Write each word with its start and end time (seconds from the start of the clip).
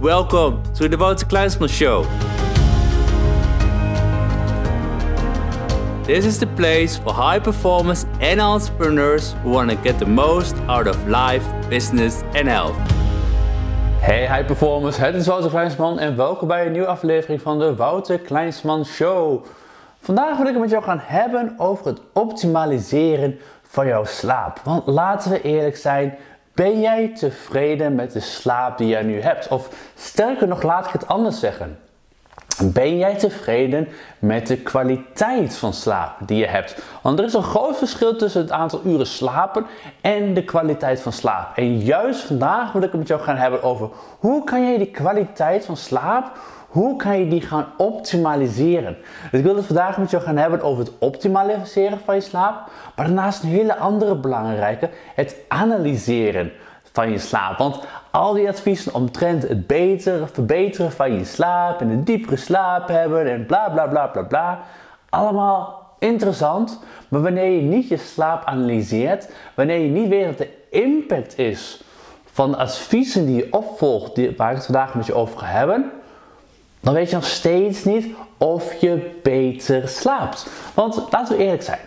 Welcome 0.00 0.62
to 0.74 0.90
the 0.90 0.96
Wouter 0.98 1.24
Kleinsman 1.24 1.70
Show. 1.70 2.02
This 6.04 6.26
is 6.26 6.38
the 6.38 6.46
place 6.46 6.98
for 6.98 7.14
high 7.14 7.38
performers 7.38 8.04
and 8.20 8.38
entrepreneurs 8.38 9.34
who 9.42 9.52
want 9.52 9.70
to 9.70 9.76
get 9.76 9.98
the 9.98 10.04
most 10.04 10.54
out 10.68 10.86
of 10.86 11.08
life, 11.08 11.42
business 11.70 12.22
and 12.34 12.46
health. 12.46 12.76
Hey 14.00 14.26
high 14.26 14.44
performers, 14.46 14.96
het 14.96 15.14
is 15.14 15.26
Wouter 15.26 15.50
Kleinsman 15.50 15.98
en 15.98 16.16
welkom 16.16 16.48
bij 16.48 16.66
een 16.66 16.72
nieuwe 16.72 16.86
aflevering 16.86 17.42
van 17.42 17.58
de 17.58 17.74
Wouter 17.74 18.18
Kleinsman 18.18 18.84
Show. 18.84 19.44
Vandaag 20.00 20.36
wil 20.36 20.46
ik 20.46 20.52
het 20.52 20.60
met 20.60 20.70
jou 20.70 20.82
gaan 20.82 21.00
hebben 21.02 21.54
over 21.58 21.86
het 21.86 22.00
optimaliseren 22.12 23.38
van 23.62 23.86
jouw 23.86 24.04
slaap. 24.04 24.60
Want 24.64 24.86
laten 24.86 25.30
we 25.30 25.42
eerlijk 25.42 25.76
zijn, 25.76 26.18
ben 26.56 26.80
jij 26.80 27.08
tevreden 27.08 27.94
met 27.94 28.12
de 28.12 28.20
slaap 28.20 28.78
die 28.78 28.88
jij 28.88 29.02
nu 29.02 29.20
hebt? 29.20 29.48
Of 29.48 29.90
sterker 29.94 30.48
nog, 30.48 30.62
laat 30.62 30.86
ik 30.86 30.92
het 30.92 31.08
anders 31.08 31.40
zeggen. 31.40 31.78
Ben 32.62 32.98
jij 32.98 33.14
tevreden 33.14 33.88
met 34.18 34.46
de 34.46 34.56
kwaliteit 34.56 35.56
van 35.56 35.72
slaap 35.72 36.12
die 36.26 36.38
je 36.38 36.46
hebt? 36.46 36.82
Want 37.02 37.18
er 37.18 37.24
is 37.24 37.34
een 37.34 37.42
groot 37.42 37.78
verschil 37.78 38.16
tussen 38.16 38.40
het 38.40 38.50
aantal 38.50 38.80
uren 38.84 39.06
slapen 39.06 39.66
en 40.00 40.34
de 40.34 40.44
kwaliteit 40.44 41.00
van 41.00 41.12
slaap. 41.12 41.56
En 41.56 41.78
juist 41.78 42.20
vandaag 42.20 42.72
wil 42.72 42.82
ik 42.82 42.90
het 42.90 42.98
met 42.98 43.08
jou 43.08 43.20
gaan 43.20 43.36
hebben 43.36 43.62
over 43.62 43.88
hoe 44.18 44.44
kan 44.44 44.70
je 44.70 44.78
die 44.78 44.90
kwaliteit 44.90 45.64
van 45.64 45.76
slaap, 45.76 46.38
hoe 46.68 46.96
kan 46.96 47.18
je 47.18 47.28
die 47.28 47.40
gaan 47.40 47.66
optimaliseren? 47.76 48.96
Dus 49.30 49.40
ik 49.40 49.46
wil 49.46 49.56
het 49.56 49.66
vandaag 49.66 49.98
met 49.98 50.10
jou 50.10 50.22
gaan 50.22 50.36
hebben 50.36 50.62
over 50.62 50.84
het 50.84 50.92
optimaliseren 50.98 51.98
van 52.04 52.14
je 52.14 52.20
slaap. 52.20 52.70
Maar 52.96 53.06
daarnaast 53.06 53.42
een 53.42 53.48
hele 53.48 53.76
andere 53.76 54.16
belangrijke, 54.16 54.90
het 55.14 55.36
analyseren 55.48 56.52
van 56.96 57.10
je 57.10 57.18
slaap. 57.18 57.58
Want 57.58 57.84
al 58.10 58.32
die 58.32 58.48
adviezen 58.48 58.94
omtrent 58.94 59.42
het 59.42 59.66
beter, 59.66 60.28
verbeteren 60.32 60.92
van 60.92 61.12
je 61.12 61.24
slaap 61.24 61.80
en 61.80 61.88
een 61.88 62.04
diepere 62.04 62.36
slaap 62.36 62.88
hebben 62.88 63.30
en 63.30 63.46
bla 63.46 63.68
bla 63.68 63.86
bla 63.86 64.06
bla 64.06 64.22
bla. 64.22 64.60
Allemaal 65.08 65.82
interessant, 65.98 66.80
maar 67.08 67.22
wanneer 67.22 67.50
je 67.50 67.62
niet 67.62 67.88
je 67.88 67.96
slaap 67.96 68.44
analyseert, 68.44 69.28
wanneer 69.54 69.78
je 69.78 69.88
niet 69.88 70.08
weet 70.08 70.26
wat 70.26 70.38
de 70.38 70.50
impact 70.70 71.38
is 71.38 71.82
van 72.32 72.50
de 72.50 72.56
adviezen 72.56 73.26
die 73.26 73.36
je 73.36 73.52
opvolgt, 73.52 74.14
die, 74.14 74.36
waar 74.36 74.50
ik 74.50 74.56
het 74.56 74.64
vandaag 74.64 74.94
met 74.94 75.06
je 75.06 75.14
over 75.14 75.38
ga 75.38 75.46
hebben, 75.46 75.90
dan 76.80 76.94
weet 76.94 77.10
je 77.10 77.16
nog 77.16 77.24
steeds 77.24 77.84
niet 77.84 78.14
of 78.36 78.74
je 78.74 79.10
beter 79.22 79.88
slaapt. 79.88 80.46
Want 80.74 81.02
laten 81.10 81.36
we 81.36 81.42
eerlijk 81.42 81.62
zijn. 81.62 81.80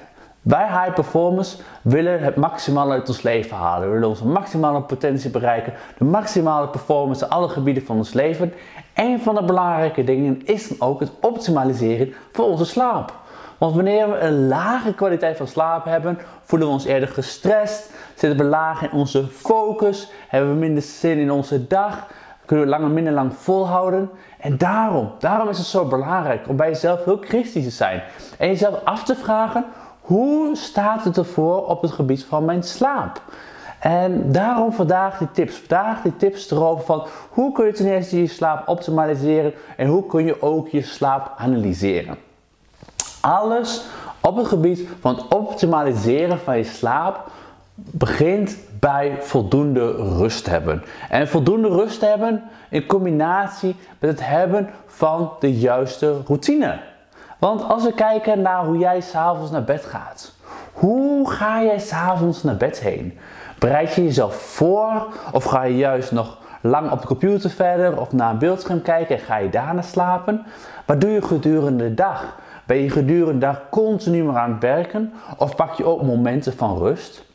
Wij 0.50 0.68
high 0.68 0.94
performers 0.94 1.58
willen 1.82 2.24
het 2.24 2.36
maximale 2.36 2.94
uit 2.94 3.08
ons 3.08 3.22
leven 3.22 3.58
halen. 3.58 3.88
We 3.88 3.94
willen 3.94 4.10
onze 4.10 4.28
maximale 4.28 4.82
potentie 4.82 5.30
bereiken, 5.30 5.74
de 5.98 6.04
maximale 6.04 6.68
performance 6.68 7.26
in 7.26 7.32
alle 7.32 7.50
gebieden 7.50 7.86
van 7.86 7.98
ons 7.98 8.14
leven. 8.14 8.54
Een 8.96 9.20
van 9.20 9.36
de 9.36 9.44
belangrijke 9.44 10.04
dingen 10.04 10.46
is 10.46 10.68
dan 10.68 10.90
ook 10.90 11.00
het 11.00 11.12
optimaliseren 11.22 12.14
van 12.32 12.46
onze 12.46 12.66
slaap. 12.66 13.14
Want 13.58 13.76
wanneer 13.76 14.10
we 14.10 14.20
een 14.20 14.48
lage 14.48 14.94
kwaliteit 14.94 15.38
van 15.38 15.48
slaap 15.48 15.86
hebben, 15.86 16.20
voelen 16.44 16.68
we 16.68 16.74
ons 16.74 16.86
eerder 16.86 17.10
gestrest, 17.10 17.92
zitten 18.16 18.40
we 18.40 18.46
laag 18.46 18.84
in 18.84 18.92
onze 18.92 19.28
focus, 19.28 20.12
hebben 20.28 20.54
we 20.54 20.60
minder 20.60 20.84
zin 20.84 21.18
in 21.18 21.32
onze 21.32 21.68
dag, 21.68 22.08
kunnen 22.46 22.66
we 22.66 22.72
langer 22.72 22.90
minder 22.90 23.14
lang 23.14 23.34
volhouden. 23.34 24.10
En 24.40 24.58
daarom, 24.58 25.12
daarom 25.20 25.50
is 25.50 25.58
het 25.58 25.68
zo 25.68 25.86
belangrijk 25.86 26.48
om 26.48 26.56
bij 26.56 26.70
jezelf 26.70 27.04
heel 27.06 27.20
kritisch 27.20 27.64
te 27.64 27.70
zijn 27.70 28.04
en 28.38 28.48
jezelf 28.48 28.84
af 28.84 29.04
te 29.04 29.16
vragen 29.16 29.66
hoe 30.10 30.56
staat 30.56 31.04
het 31.04 31.18
ervoor 31.18 31.66
op 31.66 31.82
het 31.82 31.92
gebied 31.92 32.26
van 32.26 32.46
mijn 32.46 32.64
slaap? 32.64 33.22
En 33.80 34.32
daarom 34.32 34.74
vandaag 34.74 35.18
die 35.18 35.32
tips. 35.32 35.56
Vandaag 35.56 36.02
die 36.02 36.18
tips 36.18 36.52
erover 36.52 36.86
van 36.86 37.08
hoe 37.30 37.52
kun 37.52 37.66
je 37.66 37.72
ten 37.72 37.86
eerste 37.86 38.22
je 38.22 38.28
slaap 38.28 38.68
optimaliseren 38.68 39.54
en 39.78 39.88
hoe 39.88 40.06
kun 40.06 40.26
je 40.26 40.42
ook 40.42 40.68
je 40.68 40.82
slaap 40.82 41.34
analyseren. 41.38 42.18
Alles 43.22 43.86
op 44.20 44.38
het 44.38 44.48
gebied 44.48 44.88
van 45.00 45.26
optimaliseren 45.30 46.40
van 46.40 46.58
je 46.58 46.64
slaap 46.64 47.32
begint 47.76 48.58
bij 48.80 49.18
voldoende 49.20 49.92
rust 49.92 50.46
hebben. 50.46 50.84
En 51.10 51.28
voldoende 51.28 51.68
rust 51.68 52.02
hebben 52.02 52.44
in 52.70 52.86
combinatie 52.86 53.76
met 54.00 54.10
het 54.10 54.28
hebben 54.28 54.70
van 54.88 55.32
de 55.40 55.60
juiste 55.60 56.22
routine. 56.26 56.89
Want 57.40 57.64
als 57.64 57.84
we 57.84 57.94
kijken 57.94 58.42
naar 58.42 58.66
hoe 58.66 58.78
jij 58.78 59.02
s'avonds 59.02 59.52
naar 59.52 59.64
bed 59.64 59.86
gaat. 59.86 60.34
Hoe 60.74 61.32
ga 61.32 61.64
jij 61.64 61.80
s'avonds 61.80 62.44
naar 62.44 62.58
bed 62.58 62.80
heen? 62.80 63.18
Bereid 63.60 63.94
je 63.94 64.04
jezelf 64.04 64.36
voor? 64.36 65.08
Of 65.32 65.44
ga 65.44 65.64
je 65.64 65.78
juist 65.78 66.12
nog 66.12 66.38
lang 66.62 66.92
op 66.92 67.02
de 67.02 67.08
computer 67.08 67.50
verder 67.50 68.00
of 68.00 68.12
naar 68.12 68.30
een 68.30 68.38
beeldscherm 68.38 68.82
kijken 68.82 69.16
en 69.16 69.22
ga 69.22 69.38
je 69.38 69.50
daarna 69.50 69.82
slapen? 69.82 70.46
Wat 70.86 71.02
doe 71.02 71.10
je 71.10 71.22
gedurende 71.22 71.84
de 71.84 71.94
dag? 71.94 72.38
Ben 72.66 72.78
je 72.78 72.90
gedurende 72.90 73.34
de 73.34 73.40
dag 73.46 73.62
continu 73.70 74.24
maar 74.24 74.42
aan 74.42 74.52
het 74.52 74.62
werken? 74.62 75.14
Of 75.38 75.56
pak 75.56 75.74
je 75.74 75.86
ook 75.86 76.02
momenten 76.02 76.54
van 76.54 76.78
rust? 76.78 77.26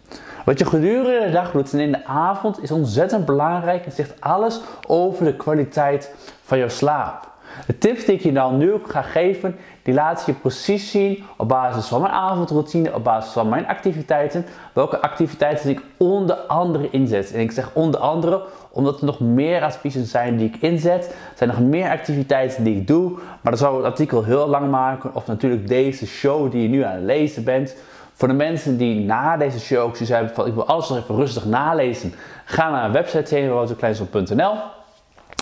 Wat 0.44 0.58
je 0.58 0.64
gedurende 0.64 1.26
de 1.26 1.32
dag 1.32 1.50
doet 1.50 1.72
en 1.72 1.80
in 1.80 1.92
de 1.92 2.06
avond 2.06 2.62
is 2.62 2.70
ontzettend 2.70 3.24
belangrijk 3.24 3.84
en 3.84 3.92
zegt 3.92 4.20
alles 4.20 4.60
over 4.86 5.24
de 5.24 5.36
kwaliteit 5.36 6.14
van 6.44 6.58
jouw 6.58 6.68
slaap. 6.68 7.32
De 7.66 7.78
tips 7.78 8.04
die 8.04 8.14
ik 8.14 8.22
je 8.22 8.32
dan 8.32 8.56
nu 8.56 8.72
ga 8.86 9.02
geven, 9.02 9.56
die 9.82 9.94
laten 9.94 10.24
je 10.26 10.32
precies 10.40 10.90
zien 10.90 11.24
op 11.36 11.48
basis 11.48 11.86
van 11.86 12.00
mijn 12.00 12.12
avondroutine, 12.12 12.94
op 12.94 13.04
basis 13.04 13.32
van 13.32 13.48
mijn 13.48 13.66
activiteiten, 13.66 14.46
welke 14.72 15.00
activiteiten 15.00 15.70
ik 15.70 15.80
onder 15.96 16.36
andere 16.36 16.90
inzet. 16.90 17.32
En 17.32 17.40
ik 17.40 17.52
zeg 17.52 17.70
onder 17.72 18.00
andere 18.00 18.42
omdat 18.70 18.98
er 19.00 19.06
nog 19.06 19.20
meer 19.20 19.62
adviezen 19.62 20.04
zijn 20.04 20.36
die 20.36 20.48
ik 20.48 20.56
inzet. 20.56 21.06
Er 21.06 21.36
zijn 21.36 21.50
nog 21.50 21.60
meer 21.60 21.90
activiteiten 21.90 22.64
die 22.64 22.76
ik 22.76 22.86
doe, 22.86 23.10
maar 23.12 23.52
dan 23.52 23.56
zou 23.56 23.76
het 23.76 23.84
artikel 23.84 24.24
heel 24.24 24.48
lang 24.48 24.70
maken. 24.70 25.14
Of 25.14 25.26
natuurlijk 25.26 25.68
deze 25.68 26.06
show 26.06 26.50
die 26.50 26.62
je 26.62 26.68
nu 26.68 26.82
aan 26.82 26.94
het 26.94 27.04
lezen 27.04 27.44
bent. 27.44 27.76
Voor 28.12 28.28
de 28.28 28.34
mensen 28.34 28.76
die 28.76 29.04
na 29.04 29.36
deze 29.36 29.60
show 29.60 29.82
ook 29.82 29.96
zoiets 29.96 30.14
hebben 30.14 30.34
van 30.34 30.46
ik 30.46 30.54
wil 30.54 30.66
alles 30.66 30.88
nog 30.88 30.98
even 30.98 31.16
rustig 31.16 31.44
nalezen, 31.44 32.14
ga 32.44 32.70
naar 32.70 32.80
mijn 32.80 32.92
website 32.92 33.48
www.kleinzon.nl. 33.48 34.54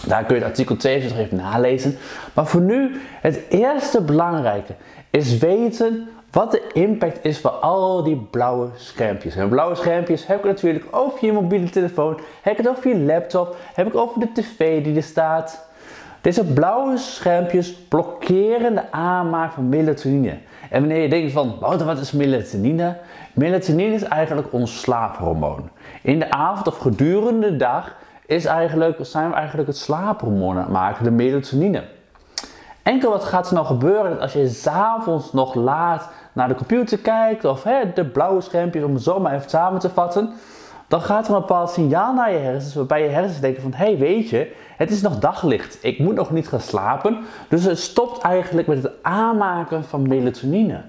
Daar 0.06 0.24
kun 0.24 0.36
je 0.36 0.42
het 0.42 0.50
artikel 0.50 0.76
72 0.76 1.24
even 1.24 1.36
nalezen. 1.36 1.96
Maar 2.34 2.46
voor 2.46 2.60
nu, 2.60 3.00
het 3.20 3.40
eerste 3.48 4.02
belangrijke 4.02 4.74
is 5.10 5.38
weten 5.38 6.08
wat 6.30 6.50
de 6.50 6.62
impact 6.72 7.18
is 7.22 7.38
van 7.38 7.60
al 7.60 8.02
die 8.02 8.16
blauwe 8.16 8.68
schermpjes. 8.74 9.36
En 9.36 9.48
blauwe 9.48 9.74
schermpjes 9.74 10.26
heb 10.26 10.38
ik 10.38 10.44
natuurlijk 10.44 10.84
over 10.90 11.24
je 11.24 11.32
mobiele 11.32 11.70
telefoon, 11.70 12.20
heb 12.42 12.52
ik 12.52 12.64
het 12.64 12.68
over 12.68 12.88
je 12.88 12.98
laptop, 12.98 13.56
heb 13.74 13.86
ik 13.86 13.96
over 13.96 14.20
de 14.20 14.32
tv 14.32 14.84
die 14.84 14.96
er 14.96 15.02
staat. 15.02 15.70
Deze 16.20 16.44
blauwe 16.44 16.98
schermpjes 16.98 17.72
blokkeren 17.72 18.74
de 18.74 18.92
aanmaak 18.92 19.52
van 19.52 19.68
melatonine. 19.68 20.38
En 20.70 20.80
wanneer 20.80 21.02
je 21.02 21.08
denkt 21.08 21.32
van, 21.32 21.56
wat 21.60 21.98
is 21.98 22.12
melatonine? 22.12 22.96
Melatonine 23.32 23.94
is 23.94 24.02
eigenlijk 24.02 24.52
ons 24.52 24.80
slaaphormoon. 24.80 25.70
In 26.02 26.18
de 26.18 26.30
avond 26.30 26.66
of 26.66 26.78
gedurende 26.78 27.50
de 27.50 27.56
dag 27.56 27.96
is 28.32 28.44
eigenlijk, 28.44 28.98
zijn 29.00 29.28
we 29.28 29.34
eigenlijk 29.34 29.68
het 29.68 29.76
slaaphormoon 29.76 30.70
maken, 30.70 31.04
de 31.04 31.10
melatonine. 31.10 31.82
Enkel 32.82 33.10
wat 33.10 33.24
gaat 33.24 33.48
er 33.48 33.54
nou 33.54 33.66
gebeuren 33.66 34.20
als 34.20 34.32
je 34.32 34.48
s'avonds 34.48 35.32
nog 35.32 35.54
laat 35.54 36.10
naar 36.32 36.48
de 36.48 36.54
computer 36.54 36.98
kijkt 36.98 37.44
of 37.44 37.62
hè, 37.62 37.92
de 37.94 38.04
blauwe 38.04 38.40
schermpjes 38.40 38.84
om 38.84 38.94
het 38.94 39.02
zo 39.02 39.20
maar 39.20 39.34
even 39.34 39.50
samen 39.50 39.80
te 39.80 39.90
vatten, 39.90 40.30
dan 40.88 41.00
gaat 41.00 41.28
er 41.28 41.34
een 41.34 41.40
bepaald 41.40 41.70
signaal 41.70 42.14
naar 42.14 42.32
je 42.32 42.38
hersens 42.38 42.74
waarbij 42.74 43.02
je 43.02 43.08
hersens 43.08 43.40
denken 43.40 43.62
van 43.62 43.72
hé 43.72 43.84
hey, 43.84 43.98
weet 43.98 44.28
je, 44.28 44.52
het 44.76 44.90
is 44.90 45.02
nog 45.02 45.18
daglicht, 45.18 45.78
ik 45.80 45.98
moet 45.98 46.14
nog 46.14 46.30
niet 46.30 46.48
gaan 46.48 46.60
slapen. 46.60 47.18
Dus 47.48 47.64
het 47.64 47.78
stopt 47.78 48.22
eigenlijk 48.22 48.66
met 48.66 48.82
het 48.82 48.92
aanmaken 49.02 49.84
van 49.84 50.08
melatonine. 50.08 50.80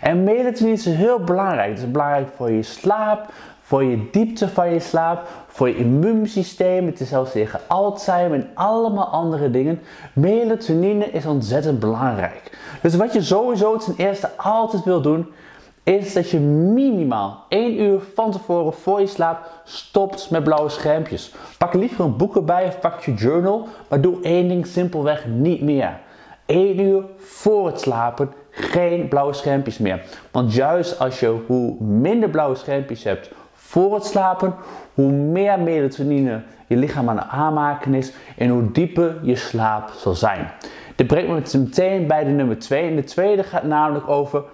En 0.00 0.24
melatonine 0.24 0.76
is 0.76 0.84
heel 0.84 1.18
belangrijk. 1.18 1.68
Het 1.68 1.78
is 1.78 1.90
belangrijk 1.90 2.28
voor 2.36 2.50
je 2.50 2.62
slaap, 2.62 3.32
voor 3.72 3.84
je 3.84 4.08
diepte 4.10 4.48
van 4.48 4.72
je 4.72 4.80
slaap, 4.80 5.28
voor 5.46 5.68
je 5.68 5.76
immuunsysteem, 5.76 6.86
het 6.86 7.00
is 7.00 7.08
zelfs 7.08 7.32
tegen 7.32 7.60
Alzheimer 7.66 8.38
en 8.38 8.50
allemaal 8.54 9.06
andere 9.06 9.50
dingen. 9.50 9.80
Melatonine 10.12 11.10
is 11.10 11.26
ontzettend 11.26 11.78
belangrijk. 11.78 12.58
Dus 12.82 12.96
wat 12.96 13.12
je 13.12 13.22
sowieso 13.22 13.76
ten 13.76 13.94
eerste 13.96 14.30
altijd 14.36 14.84
wil 14.84 15.00
doen, 15.00 15.26
is 15.82 16.12
dat 16.12 16.30
je 16.30 16.38
minimaal 16.38 17.44
1 17.48 17.80
uur 17.80 18.00
van 18.14 18.30
tevoren 18.30 18.72
voor 18.72 19.00
je 19.00 19.06
slaap 19.06 19.50
stopt 19.64 20.30
met 20.30 20.44
blauwe 20.44 20.68
schermpjes. 20.68 21.34
Pak 21.58 21.74
liever 21.74 22.04
een 22.04 22.16
boek 22.16 22.36
erbij 22.36 22.66
of 22.66 22.80
pak 22.80 23.00
je 23.00 23.14
journal, 23.14 23.66
maar 23.88 24.00
doe 24.00 24.22
één 24.22 24.48
ding 24.48 24.66
simpelweg 24.66 25.26
niet 25.26 25.62
meer. 25.62 25.98
1 26.46 26.80
uur 26.80 27.04
voor 27.16 27.66
het 27.66 27.80
slapen 27.80 28.32
geen 28.50 29.08
blauwe 29.08 29.32
schermpjes 29.32 29.78
meer. 29.78 30.02
Want 30.30 30.54
juist 30.54 30.98
als 30.98 31.20
je 31.20 31.36
hoe 31.46 31.82
minder 31.82 32.28
blauwe 32.28 32.54
schermpjes 32.54 33.04
hebt, 33.04 33.30
voor 33.72 33.94
het 33.94 34.04
slapen, 34.04 34.54
hoe 34.94 35.10
meer 35.10 35.60
melatonine 35.60 36.42
je 36.66 36.76
lichaam 36.76 37.08
aan 37.08 37.16
het 37.16 37.28
aanmaken 37.28 37.94
is 37.94 38.12
en 38.36 38.48
hoe 38.48 38.72
dieper 38.72 39.18
je 39.22 39.36
slaap 39.36 39.88
zal 39.88 40.14
zijn. 40.14 40.50
Dit 40.96 41.06
brengt 41.06 41.52
me 41.52 41.58
meteen 41.58 42.06
bij 42.06 42.24
de 42.24 42.30
nummer 42.30 42.58
2. 42.58 42.88
En 42.88 42.96
de 42.96 43.04
tweede 43.04 43.42
gaat 43.42 43.62
namelijk 43.62 44.08
over 44.08 44.44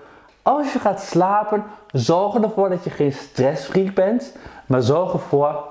als 0.43 0.73
je 0.73 0.79
gaat 0.79 1.01
slapen, 1.01 1.65
zorg 1.93 2.35
ervoor 2.35 2.69
dat 2.69 2.85
je 2.85 2.91
geen 2.91 3.13
stressfreak 3.13 3.95
bent, 3.95 4.37
maar 4.67 4.83
zorg 4.83 5.13
ervoor 5.13 5.65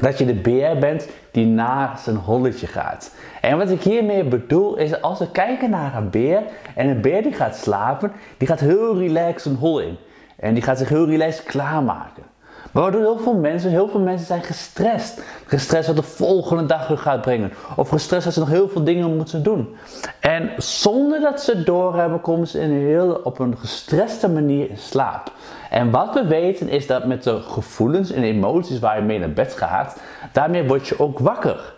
dat 0.00 0.18
je 0.18 0.26
de 0.26 0.34
beer 0.34 0.78
bent 0.78 1.08
die 1.32 1.46
naar 1.46 1.98
zijn 1.98 2.16
holletje 2.16 2.66
gaat. 2.66 3.14
En 3.40 3.58
wat 3.58 3.70
ik 3.70 3.82
hiermee 3.82 4.24
bedoel 4.24 4.76
is 4.76 5.02
als 5.02 5.18
we 5.18 5.30
kijken 5.30 5.70
naar 5.70 5.94
een 5.94 6.10
beer 6.10 6.42
en 6.74 6.88
een 6.88 7.00
beer 7.00 7.22
die 7.22 7.32
gaat 7.32 7.56
slapen, 7.56 8.12
die 8.36 8.48
gaat 8.48 8.60
heel 8.60 8.98
relaxed 8.98 9.52
een 9.52 9.58
hol 9.58 9.80
in. 9.80 9.96
En 10.36 10.54
die 10.54 10.62
gaat 10.62 10.78
zich 10.78 10.88
heel 10.88 11.06
relaxed 11.06 11.44
klaarmaken. 11.44 12.34
Doen 12.76 12.92
heel 12.92 13.18
veel 13.18 13.34
mensen? 13.34 13.70
Heel 13.70 13.88
veel 13.88 14.00
mensen 14.00 14.26
zijn 14.26 14.42
gestrest. 14.42 15.22
Gestrest 15.46 15.86
wat 15.86 15.96
de 15.96 16.02
volgende 16.02 16.66
dag 16.66 16.88
weer 16.88 16.98
gaat 16.98 17.20
brengen. 17.20 17.52
Of 17.76 17.88
gestrest 17.88 18.24
dat 18.24 18.32
ze 18.32 18.38
nog 18.38 18.48
heel 18.48 18.68
veel 18.68 18.84
dingen 18.84 19.16
moeten 19.16 19.42
doen. 19.42 19.76
En 20.20 20.50
zonder 20.58 21.20
dat 21.20 21.40
ze 21.40 21.52
het 21.56 21.66
doorhebben, 21.66 22.20
komen 22.20 22.46
ze 22.46 22.60
in 22.60 22.70
een 22.70 22.86
heel, 22.86 23.20
op 23.24 23.38
een 23.38 23.56
gestreste 23.58 24.28
manier 24.28 24.70
in 24.70 24.78
slaap. 24.78 25.32
En 25.70 25.90
wat 25.90 26.14
we 26.14 26.26
weten 26.26 26.68
is 26.68 26.86
dat 26.86 27.06
met 27.06 27.22
de 27.22 27.40
gevoelens 27.40 28.10
en 28.10 28.22
emoties 28.22 28.78
waar 28.78 28.96
je 28.96 29.02
mee 29.02 29.18
naar 29.18 29.32
bed 29.32 29.52
gaat, 29.52 30.00
daarmee 30.32 30.66
word 30.66 30.88
je 30.88 31.00
ook 31.00 31.18
wakker. 31.18 31.74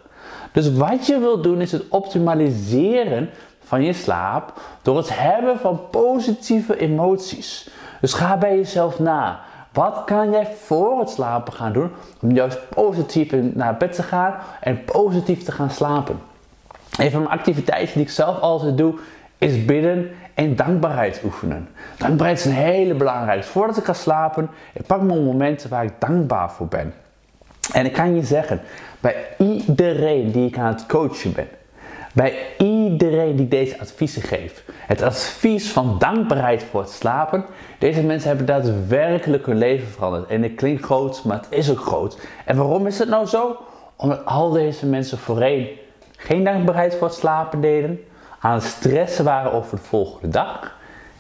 Dus 0.53 0.73
wat 0.73 1.07
je 1.07 1.19
wil 1.19 1.41
doen 1.41 1.61
is 1.61 1.73
het 1.73 1.89
optimaliseren 1.89 3.31
van 3.61 3.83
je 3.83 3.93
slaap 3.93 4.53
door 4.83 4.97
het 4.97 5.19
hebben 5.19 5.59
van 5.59 5.81
positieve 5.91 6.79
emoties. 6.79 7.71
Dus 8.01 8.13
ga 8.13 8.37
bij 8.37 8.57
jezelf 8.57 8.99
na. 8.99 9.41
Wat 9.79 10.03
kan 10.05 10.31
jij 10.31 10.47
voor 10.65 10.99
het 10.99 11.11
slapen 11.11 11.53
gaan 11.53 11.73
doen 11.73 11.91
om 12.21 12.31
juist 12.31 12.69
positief 12.69 13.33
naar 13.55 13.77
bed 13.77 13.93
te 13.93 14.03
gaan 14.03 14.35
en 14.61 14.85
positief 14.85 15.45
te 15.45 15.53
gaan 15.53 15.71
slapen? 15.71 16.21
Een 16.99 17.11
van 17.11 17.23
mijn 17.23 17.39
activiteiten 17.39 17.95
die 17.95 18.03
ik 18.03 18.11
zelf 18.11 18.41
altijd 18.41 18.77
doe 18.77 18.95
is 19.39 19.65
bidden 19.65 20.11
en 20.35 20.57
dankbaarheid 20.57 21.21
oefenen. 21.25 21.69
Dankbaarheid 21.99 22.39
is 22.39 22.45
een 22.45 22.53
hele 22.53 22.95
belangrijke. 22.95 23.47
Voordat 23.47 23.77
ik 23.77 23.85
ga 23.85 23.93
slapen, 23.93 24.51
ik 24.73 24.87
pak 24.87 25.03
mijn 25.03 25.25
momenten 25.25 25.71
waar 25.71 25.85
ik 25.85 25.95
dankbaar 25.99 26.51
voor 26.51 26.67
ben. 26.67 26.95
En 27.73 27.85
ik 27.85 27.93
kan 27.93 28.15
je 28.15 28.23
zeggen, 28.25 28.61
bij 29.01 29.27
iedereen 29.39 30.31
die 30.31 30.47
ik 30.47 30.59
aan 30.59 30.73
het 30.73 30.87
coachen 30.87 31.33
ben, 31.33 31.49
bij 32.19 32.37
iedereen 32.59 33.37
die 33.37 33.49
deze 33.49 33.81
adviezen 33.81 34.23
geeft, 34.23 34.63
het 34.87 35.03
advies 35.03 35.73
van 35.73 35.97
dankbaarheid 35.99 36.63
voor 36.63 36.81
het 36.81 36.91
slapen, 36.91 37.45
deze 37.79 38.03
mensen 38.03 38.29
hebben 38.29 38.47
daadwerkelijk 38.47 39.47
hun 39.47 39.59
leven 39.59 39.89
veranderd. 39.89 40.27
En 40.27 40.43
het 40.43 40.55
klinkt 40.55 40.85
groot, 40.85 41.25
maar 41.25 41.37
het 41.37 41.47
is 41.51 41.71
ook 41.71 41.81
groot. 41.81 42.19
En 42.45 42.57
waarom 42.57 42.87
is 42.87 42.99
het 42.99 43.09
nou 43.09 43.27
zo? 43.27 43.57
Omdat 43.97 44.25
al 44.25 44.51
deze 44.51 44.87
mensen 44.87 45.19
voorheen 45.19 45.69
geen 46.17 46.45
dankbaarheid 46.45 46.95
voor 46.95 47.07
het 47.07 47.17
slapen 47.17 47.61
deden, 47.61 48.01
aan 48.41 48.55
het 48.55 48.63
stressen 48.63 49.25
waren 49.25 49.53
over 49.53 49.77
de 49.77 49.85
volgende 49.85 50.29
dag. 50.29 50.77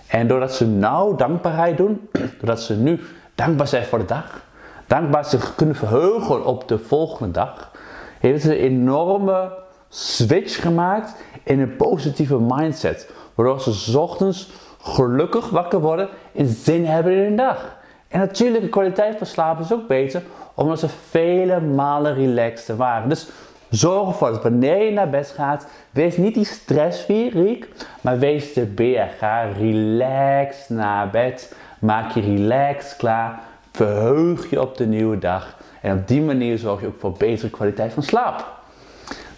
En 0.06 0.26
doordat 0.26 0.54
ze 0.54 0.66
nou 0.66 1.16
dankbaarheid 1.16 1.76
doen, 1.76 2.08
doordat 2.38 2.60
ze 2.60 2.76
nu 2.76 3.00
dankbaar 3.34 3.68
zijn 3.68 3.84
voor 3.84 3.98
de 3.98 4.04
dag, 4.04 4.44
dankbaar 4.86 5.24
zich 5.24 5.54
kunnen 5.54 5.74
verheugen 5.74 6.44
op 6.44 6.68
de 6.68 6.78
volgende 6.78 7.30
dag, 7.32 7.70
heeft 8.18 8.42
ze 8.42 8.58
een 8.58 8.64
enorme 8.64 9.66
switch 9.88 10.60
gemaakt 10.60 11.14
in 11.42 11.60
een 11.60 11.76
positieve 11.76 12.38
mindset. 12.40 13.10
Waardoor 13.34 13.60
ze 13.60 13.98
ochtends 13.98 14.50
gelukkig 14.82 15.50
wakker 15.50 15.80
worden 15.80 16.08
en 16.34 16.46
zin 16.46 16.86
hebben 16.86 17.12
in 17.12 17.30
de 17.30 17.42
dag. 17.42 17.76
En 18.08 18.18
natuurlijk, 18.18 18.62
de 18.62 18.68
kwaliteit 18.68 19.18
van 19.18 19.26
slapen 19.26 19.64
is 19.64 19.72
ook 19.72 19.88
beter, 19.88 20.22
omdat 20.54 20.78
ze 20.78 20.88
vele 20.88 21.60
malen 21.60 22.14
relaxter 22.14 22.76
waren. 22.76 23.08
Dus 23.08 23.28
zorg 23.70 24.08
ervoor 24.08 24.30
dat 24.30 24.42
wanneer 24.42 24.82
je 24.82 24.90
naar 24.90 25.10
bed 25.10 25.28
gaat, 25.36 25.66
wees 25.90 26.16
niet 26.16 26.34
die 26.34 26.44
stressfreak, 26.44 27.68
maar 28.00 28.18
wees 28.18 28.52
de 28.52 28.64
beer. 28.66 29.08
Ga 29.18 29.42
relaxed 29.42 30.68
naar 30.68 31.10
bed, 31.10 31.54
maak 31.78 32.10
je 32.10 32.20
relaxed 32.20 32.96
klaar, 32.96 33.40
verheug 33.72 34.50
je 34.50 34.60
op 34.60 34.76
de 34.76 34.86
nieuwe 34.86 35.18
dag. 35.18 35.56
En 35.80 35.98
op 35.98 36.08
die 36.08 36.22
manier 36.22 36.58
zorg 36.58 36.80
je 36.80 36.86
ook 36.86 37.00
voor 37.00 37.12
betere 37.12 37.50
kwaliteit 37.50 37.92
van 37.92 38.02
slaap. 38.02 38.57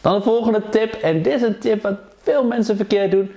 Dan 0.00 0.14
de 0.14 0.22
volgende 0.22 0.62
tip, 0.68 0.92
en 0.92 1.22
dit 1.22 1.32
is 1.32 1.42
een 1.42 1.58
tip 1.58 1.82
wat 1.82 1.96
veel 2.22 2.44
mensen 2.44 2.76
verkeerd 2.76 3.10
doen. 3.10 3.30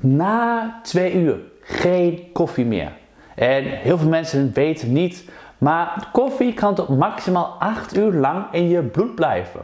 Na 0.00 0.80
twee 0.82 1.14
uur 1.14 1.38
geen 1.60 2.28
koffie 2.32 2.64
meer. 2.64 2.92
En 3.34 3.64
heel 3.64 3.98
veel 3.98 4.08
mensen 4.08 4.52
weten 4.54 4.92
niet, 4.92 5.24
maar 5.58 6.08
koffie 6.12 6.54
kan 6.54 6.74
tot 6.74 6.88
maximaal 6.88 7.56
8 7.58 7.96
uur 7.96 8.12
lang 8.12 8.44
in 8.50 8.68
je 8.68 8.82
bloed 8.82 9.14
blijven. 9.14 9.60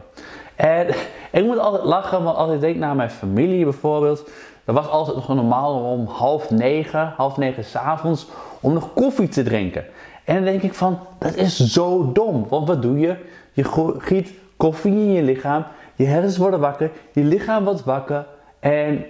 En 0.55 0.87
ik 1.39 1.45
moet 1.45 1.57
altijd 1.57 1.83
lachen, 1.83 2.23
want 2.23 2.37
als 2.37 2.51
ik 2.51 2.59
denk 2.59 2.75
naar 2.75 2.95
mijn 2.95 3.09
familie 3.09 3.63
bijvoorbeeld, 3.63 4.29
dan 4.65 4.75
was 4.75 4.87
altijd 4.87 5.15
nog 5.15 5.27
normaal 5.27 5.91
om 5.91 6.05
half 6.05 6.49
negen, 6.49 7.13
half 7.17 7.37
negen 7.37 7.63
s'avonds, 7.63 8.27
om 8.59 8.73
nog 8.73 8.93
koffie 8.93 9.27
te 9.27 9.43
drinken. 9.43 9.85
En 10.23 10.35
dan 10.35 10.43
denk 10.43 10.61
ik 10.61 10.73
van, 10.73 10.99
dat 11.19 11.35
is 11.35 11.57
zo 11.57 12.11
dom. 12.11 12.45
Want 12.49 12.67
wat 12.67 12.81
doe 12.81 12.99
je? 12.99 13.15
Je 13.53 13.93
giet 13.97 14.33
koffie 14.57 14.93
in 14.93 15.11
je 15.11 15.23
lichaam, 15.23 15.65
je 15.95 16.05
hersens 16.05 16.37
worden 16.37 16.59
wakker, 16.59 16.91
je 17.11 17.23
lichaam 17.23 17.63
wordt 17.63 17.83
wakker 17.83 18.25
en 18.59 19.05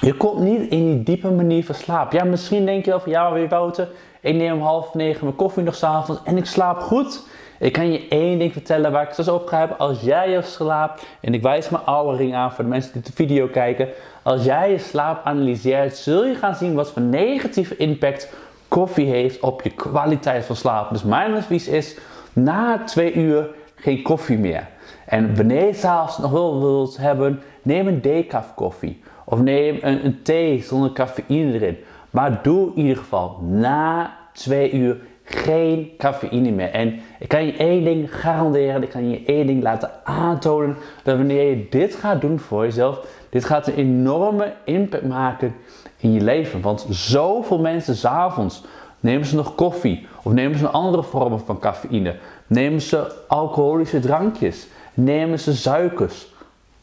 je 0.00 0.14
komt 0.14 0.40
niet 0.40 0.70
in 0.70 0.84
die 0.84 1.02
diepe 1.02 1.30
manier 1.30 1.64
van 1.64 1.74
slaap. 1.74 2.12
Ja, 2.12 2.24
misschien 2.24 2.66
denk 2.66 2.84
je 2.84 2.90
wel 2.90 3.00
van, 3.00 3.10
ja, 3.12 3.32
weer 3.32 3.48
Wouter, 3.48 3.88
ik 4.20 4.34
neem 4.34 4.52
om 4.52 4.62
half 4.62 4.94
negen 4.94 5.24
mijn 5.24 5.36
koffie 5.36 5.62
nog 5.62 5.74
s'avonds 5.74 6.20
en 6.24 6.36
ik 6.36 6.44
slaap 6.46 6.80
goed. 6.80 7.26
Ik 7.58 7.72
kan 7.72 7.92
je 7.92 8.08
één 8.08 8.38
ding 8.38 8.52
vertellen 8.52 8.92
waar 8.92 9.02
ik 9.02 9.10
straks 9.10 9.28
over 9.28 9.48
ga 9.48 9.58
hebben. 9.58 9.78
Als 9.78 10.00
jij 10.00 10.30
je 10.30 10.42
slaapt, 10.42 11.06
en 11.20 11.34
ik 11.34 11.42
wijs 11.42 11.68
mijn 11.68 11.84
oude 11.84 12.16
ring 12.16 12.34
aan 12.34 12.52
voor 12.52 12.64
de 12.64 12.70
mensen 12.70 12.92
die 12.92 13.02
de 13.02 13.12
video 13.12 13.46
kijken. 13.46 13.88
Als 14.22 14.44
jij 14.44 14.70
je 14.70 14.78
slaap 14.78 15.24
analyseert, 15.24 15.96
zul 15.96 16.24
je 16.24 16.34
gaan 16.34 16.54
zien 16.54 16.74
wat 16.74 16.90
voor 16.90 17.02
negatieve 17.02 17.76
impact 17.76 18.32
koffie 18.68 19.06
heeft 19.06 19.40
op 19.40 19.62
je 19.62 19.70
kwaliteit 19.70 20.44
van 20.44 20.56
slaap. 20.56 20.90
Dus 20.90 21.02
mijn 21.02 21.34
advies 21.34 21.68
is, 21.68 21.96
na 22.32 22.84
twee 22.84 23.12
uur 23.12 23.48
geen 23.74 24.02
koffie 24.02 24.38
meer. 24.38 24.68
En 25.06 25.36
wanneer 25.36 25.66
je 25.66 25.74
s'avonds 25.74 26.18
nog 26.18 26.30
wel 26.30 26.60
wilt 26.60 26.96
hebben, 26.96 27.42
neem 27.62 27.86
een 27.86 28.00
decaf 28.00 28.54
koffie. 28.54 29.00
Of 29.24 29.40
neem 29.40 29.78
een, 29.80 30.22
thee 30.22 30.62
zonder 30.62 30.92
cafeïne 30.92 31.52
erin. 31.52 31.76
Maar 32.10 32.42
doe 32.42 32.70
in 32.74 32.82
ieder 32.82 32.96
geval 32.96 33.38
na 33.42 34.16
twee 34.32 34.72
uur 34.72 34.96
geen 35.22 35.90
cafeïne 35.98 36.50
meer. 36.50 36.70
En 36.70 37.00
ik 37.18 37.28
kan 37.28 37.46
je 37.46 37.56
één 37.56 37.84
ding 37.84 38.20
garanderen, 38.20 38.82
ik 38.82 38.88
kan 38.88 39.10
je 39.10 39.22
één 39.24 39.46
ding 39.46 39.62
laten 39.62 39.90
aantonen, 40.04 40.76
dat 41.02 41.16
wanneer 41.16 41.50
je 41.50 41.66
dit 41.70 41.94
gaat 41.94 42.20
doen 42.20 42.38
voor 42.38 42.64
jezelf, 42.64 43.06
dit 43.28 43.44
gaat 43.44 43.66
een 43.66 43.74
enorme 43.74 44.54
impact 44.64 45.06
maken 45.06 45.54
in 45.96 46.12
je 46.12 46.20
leven. 46.20 46.60
Want 46.60 46.86
zoveel 46.90 47.58
mensen 47.58 47.96
s'avonds 47.96 48.64
nemen 49.00 49.26
ze 49.26 49.36
nog 49.36 49.54
koffie 49.54 50.06
of 50.22 50.32
nemen 50.32 50.58
ze 50.58 50.68
andere 50.68 51.02
vormen 51.02 51.40
van 51.40 51.58
cafeïne, 51.58 52.16
nemen 52.46 52.80
ze 52.80 53.12
alcoholische 53.28 54.00
drankjes, 54.00 54.66
nemen 54.94 55.38
ze 55.38 55.56
suikers. 55.56 56.26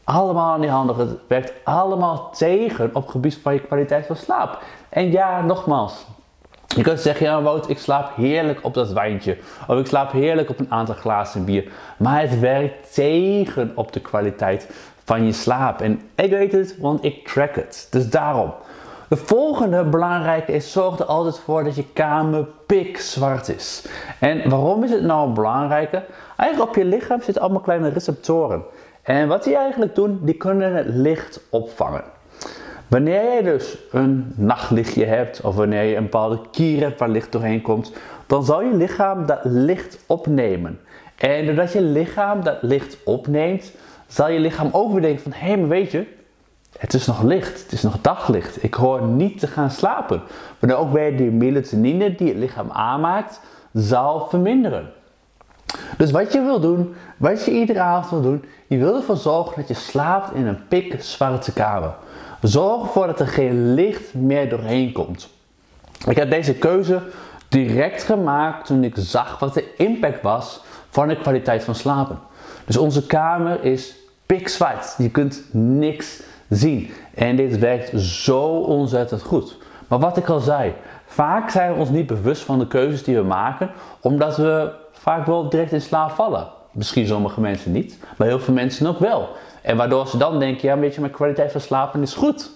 Allemaal 0.04 0.58
niet 0.58 0.70
handig. 0.70 0.96
Het 0.96 1.18
werkt 1.26 1.52
allemaal 1.64 2.30
tegen 2.30 2.90
op 2.92 3.02
het 3.02 3.10
gebied 3.10 3.38
van 3.42 3.52
je 3.52 3.60
kwaliteit 3.60 4.06
van 4.06 4.16
slaap. 4.16 4.62
En 4.88 5.10
ja, 5.10 5.42
nogmaals, 5.42 6.06
je 6.66 6.82
kunt 6.82 7.00
zeggen, 7.00 7.26
ja 7.26 7.42
Wout, 7.42 7.68
ik 7.68 7.78
slaap 7.78 8.16
heerlijk 8.16 8.58
op 8.62 8.74
dat 8.74 8.92
wijntje. 8.92 9.36
Of 9.66 9.78
ik 9.78 9.86
slaap 9.86 10.12
heerlijk 10.12 10.50
op 10.50 10.58
een 10.58 10.70
aantal 10.70 10.94
glazen 10.94 11.44
bier. 11.44 11.72
Maar 11.96 12.20
het 12.20 12.40
werkt 12.40 12.94
tegen 12.94 13.72
op 13.74 13.92
de 13.92 14.00
kwaliteit 14.00 14.70
van 15.04 15.24
je 15.24 15.32
slaap. 15.32 15.80
En 15.80 16.00
ik 16.14 16.30
weet 16.30 16.52
het, 16.52 16.78
want 16.78 17.04
ik 17.04 17.28
track 17.28 17.54
het. 17.54 17.88
Dus 17.90 18.10
daarom. 18.10 18.52
De 19.08 19.16
volgende 19.16 19.84
belangrijke 19.84 20.52
is, 20.52 20.72
zorg 20.72 20.98
er 20.98 21.04
altijd 21.04 21.38
voor 21.38 21.64
dat 21.64 21.76
je 21.76 21.92
kamer 21.92 22.46
pikzwart 22.66 23.48
is. 23.48 23.86
En 24.20 24.48
waarom 24.48 24.84
is 24.84 24.90
het 24.90 25.02
nou 25.02 25.30
belangrijke? 25.30 26.04
Eigenlijk 26.36 26.70
op 26.70 26.76
je 26.76 26.84
lichaam 26.84 27.22
zitten 27.22 27.42
allemaal 27.42 27.60
kleine 27.60 27.88
receptoren. 27.88 28.62
En 29.02 29.28
wat 29.28 29.44
die 29.44 29.56
eigenlijk 29.56 29.94
doen, 29.94 30.18
die 30.22 30.34
kunnen 30.34 30.74
het 30.74 30.86
licht 30.88 31.40
opvangen. 31.50 32.02
Wanneer 32.88 33.34
je 33.34 33.42
dus 33.42 33.78
een 33.90 34.32
nachtlichtje 34.36 35.04
hebt 35.04 35.40
of 35.40 35.54
wanneer 35.54 35.82
je 35.82 35.96
een 35.96 36.02
bepaalde 36.02 36.40
kier 36.50 36.80
hebt 36.80 36.98
waar 36.98 37.08
licht 37.08 37.32
doorheen 37.32 37.62
komt, 37.62 37.92
dan 38.26 38.44
zal 38.44 38.62
je 38.62 38.74
lichaam 38.74 39.26
dat 39.26 39.40
licht 39.42 39.98
opnemen. 40.06 40.80
En 41.16 41.46
doordat 41.46 41.72
je 41.72 41.82
lichaam 41.82 42.44
dat 42.44 42.56
licht 42.60 42.96
opneemt, 43.04 43.72
zal 44.06 44.28
je 44.28 44.38
lichaam 44.38 44.68
ook 44.72 45.00
denken 45.00 45.22
van 45.22 45.32
hé, 45.32 45.46
hey, 45.46 45.58
maar 45.58 45.68
weet 45.68 45.90
je, 45.90 46.06
het 46.78 46.94
is 46.94 47.06
nog 47.06 47.22
licht, 47.22 47.62
het 47.62 47.72
is 47.72 47.82
nog 47.82 47.96
daglicht. 48.00 48.62
Ik 48.62 48.74
hoor 48.74 49.02
niet 49.02 49.38
te 49.38 49.46
gaan 49.46 49.70
slapen. 49.70 50.22
Wanneer 50.58 50.78
ook 50.78 50.92
weer 50.92 51.16
die 51.16 51.30
melatonine 51.30 52.14
die 52.14 52.28
het 52.28 52.36
lichaam 52.36 52.70
aanmaakt, 52.70 53.40
zal 53.72 54.26
verminderen. 54.28 54.92
Dus 55.96 56.10
wat 56.10 56.32
je 56.32 56.40
wil 56.40 56.60
doen, 56.60 56.94
wat 57.16 57.44
je 57.44 57.50
iedere 57.50 57.80
avond 57.80 58.10
wil 58.10 58.30
doen, 58.30 58.44
je 58.66 58.78
wil 58.78 58.96
ervoor 58.96 59.16
zorgen 59.16 59.54
dat 59.56 59.68
je 59.68 59.74
slaapt 59.74 60.34
in 60.34 60.46
een 60.46 60.66
pikzwarte 60.68 61.52
kamer. 61.52 61.94
Zorg 62.40 62.82
ervoor 62.82 63.06
dat 63.06 63.20
er 63.20 63.26
geen 63.26 63.74
licht 63.74 64.14
meer 64.14 64.48
doorheen 64.48 64.92
komt. 64.92 65.28
Ik 66.06 66.16
heb 66.16 66.30
deze 66.30 66.54
keuze 66.54 67.02
direct 67.48 68.02
gemaakt 68.02 68.66
toen 68.66 68.84
ik 68.84 68.94
zag 68.98 69.38
wat 69.38 69.54
de 69.54 69.74
impact 69.76 70.22
was 70.22 70.62
van 70.90 71.08
de 71.08 71.16
kwaliteit 71.16 71.64
van 71.64 71.74
slapen. 71.74 72.18
Dus 72.64 72.76
onze 72.76 73.06
kamer 73.06 73.64
is 73.64 73.96
pikzwart. 74.26 74.94
Je 74.98 75.10
kunt 75.10 75.42
niks 75.52 76.20
zien. 76.48 76.90
En 77.14 77.36
dit 77.36 77.58
werkt 77.58 78.00
zo 78.00 78.40
ontzettend 78.48 79.22
goed. 79.22 79.56
Maar 79.88 79.98
wat 79.98 80.16
ik 80.16 80.28
al 80.28 80.40
zei, 80.40 80.74
vaak 81.06 81.50
zijn 81.50 81.72
we 81.72 81.78
ons 81.78 81.88
niet 81.88 82.06
bewust 82.06 82.42
van 82.42 82.58
de 82.58 82.66
keuzes 82.66 83.04
die 83.04 83.16
we 83.16 83.22
maken, 83.22 83.70
omdat 84.00 84.36
we 84.36 84.72
vaak 84.92 85.26
wel 85.26 85.48
direct 85.48 85.72
in 85.72 85.80
slaap 85.80 86.10
vallen. 86.10 86.48
Misschien 86.72 87.06
sommige 87.06 87.40
mensen 87.40 87.72
niet, 87.72 87.98
maar 88.16 88.26
heel 88.26 88.40
veel 88.40 88.54
mensen 88.54 88.86
ook 88.86 88.98
wel. 88.98 89.28
En 89.62 89.76
waardoor 89.76 90.06
ze 90.06 90.16
dan 90.16 90.38
denken, 90.38 90.68
ja 90.68 90.78
weet 90.78 90.94
je, 90.94 91.00
mijn 91.00 91.12
kwaliteit 91.12 91.52
van 91.52 91.60
slapen 91.60 92.02
is 92.02 92.14
goed. 92.14 92.50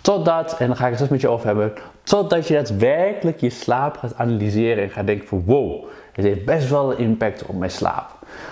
Totdat, 0.00 0.56
en 0.58 0.66
dan 0.66 0.76
ga 0.76 0.84
ik 0.84 0.92
het 0.92 1.00
eens 1.00 1.10
met 1.10 1.20
je 1.20 1.28
over 1.28 1.46
hebben, 1.46 1.72
totdat 2.02 2.48
je 2.48 2.54
daadwerkelijk 2.54 3.40
je 3.40 3.50
slaap 3.50 3.96
gaat 3.96 4.16
analyseren 4.16 4.84
en 4.84 4.90
gaat 4.90 5.06
denken 5.06 5.28
van 5.28 5.42
wow, 5.44 5.84
het 6.12 6.24
heeft 6.24 6.44
best 6.44 6.70
wel 6.70 6.92
een 6.92 6.98
impact 6.98 7.46
op 7.46 7.58
mijn 7.58 7.70
slaap. 7.70 8.10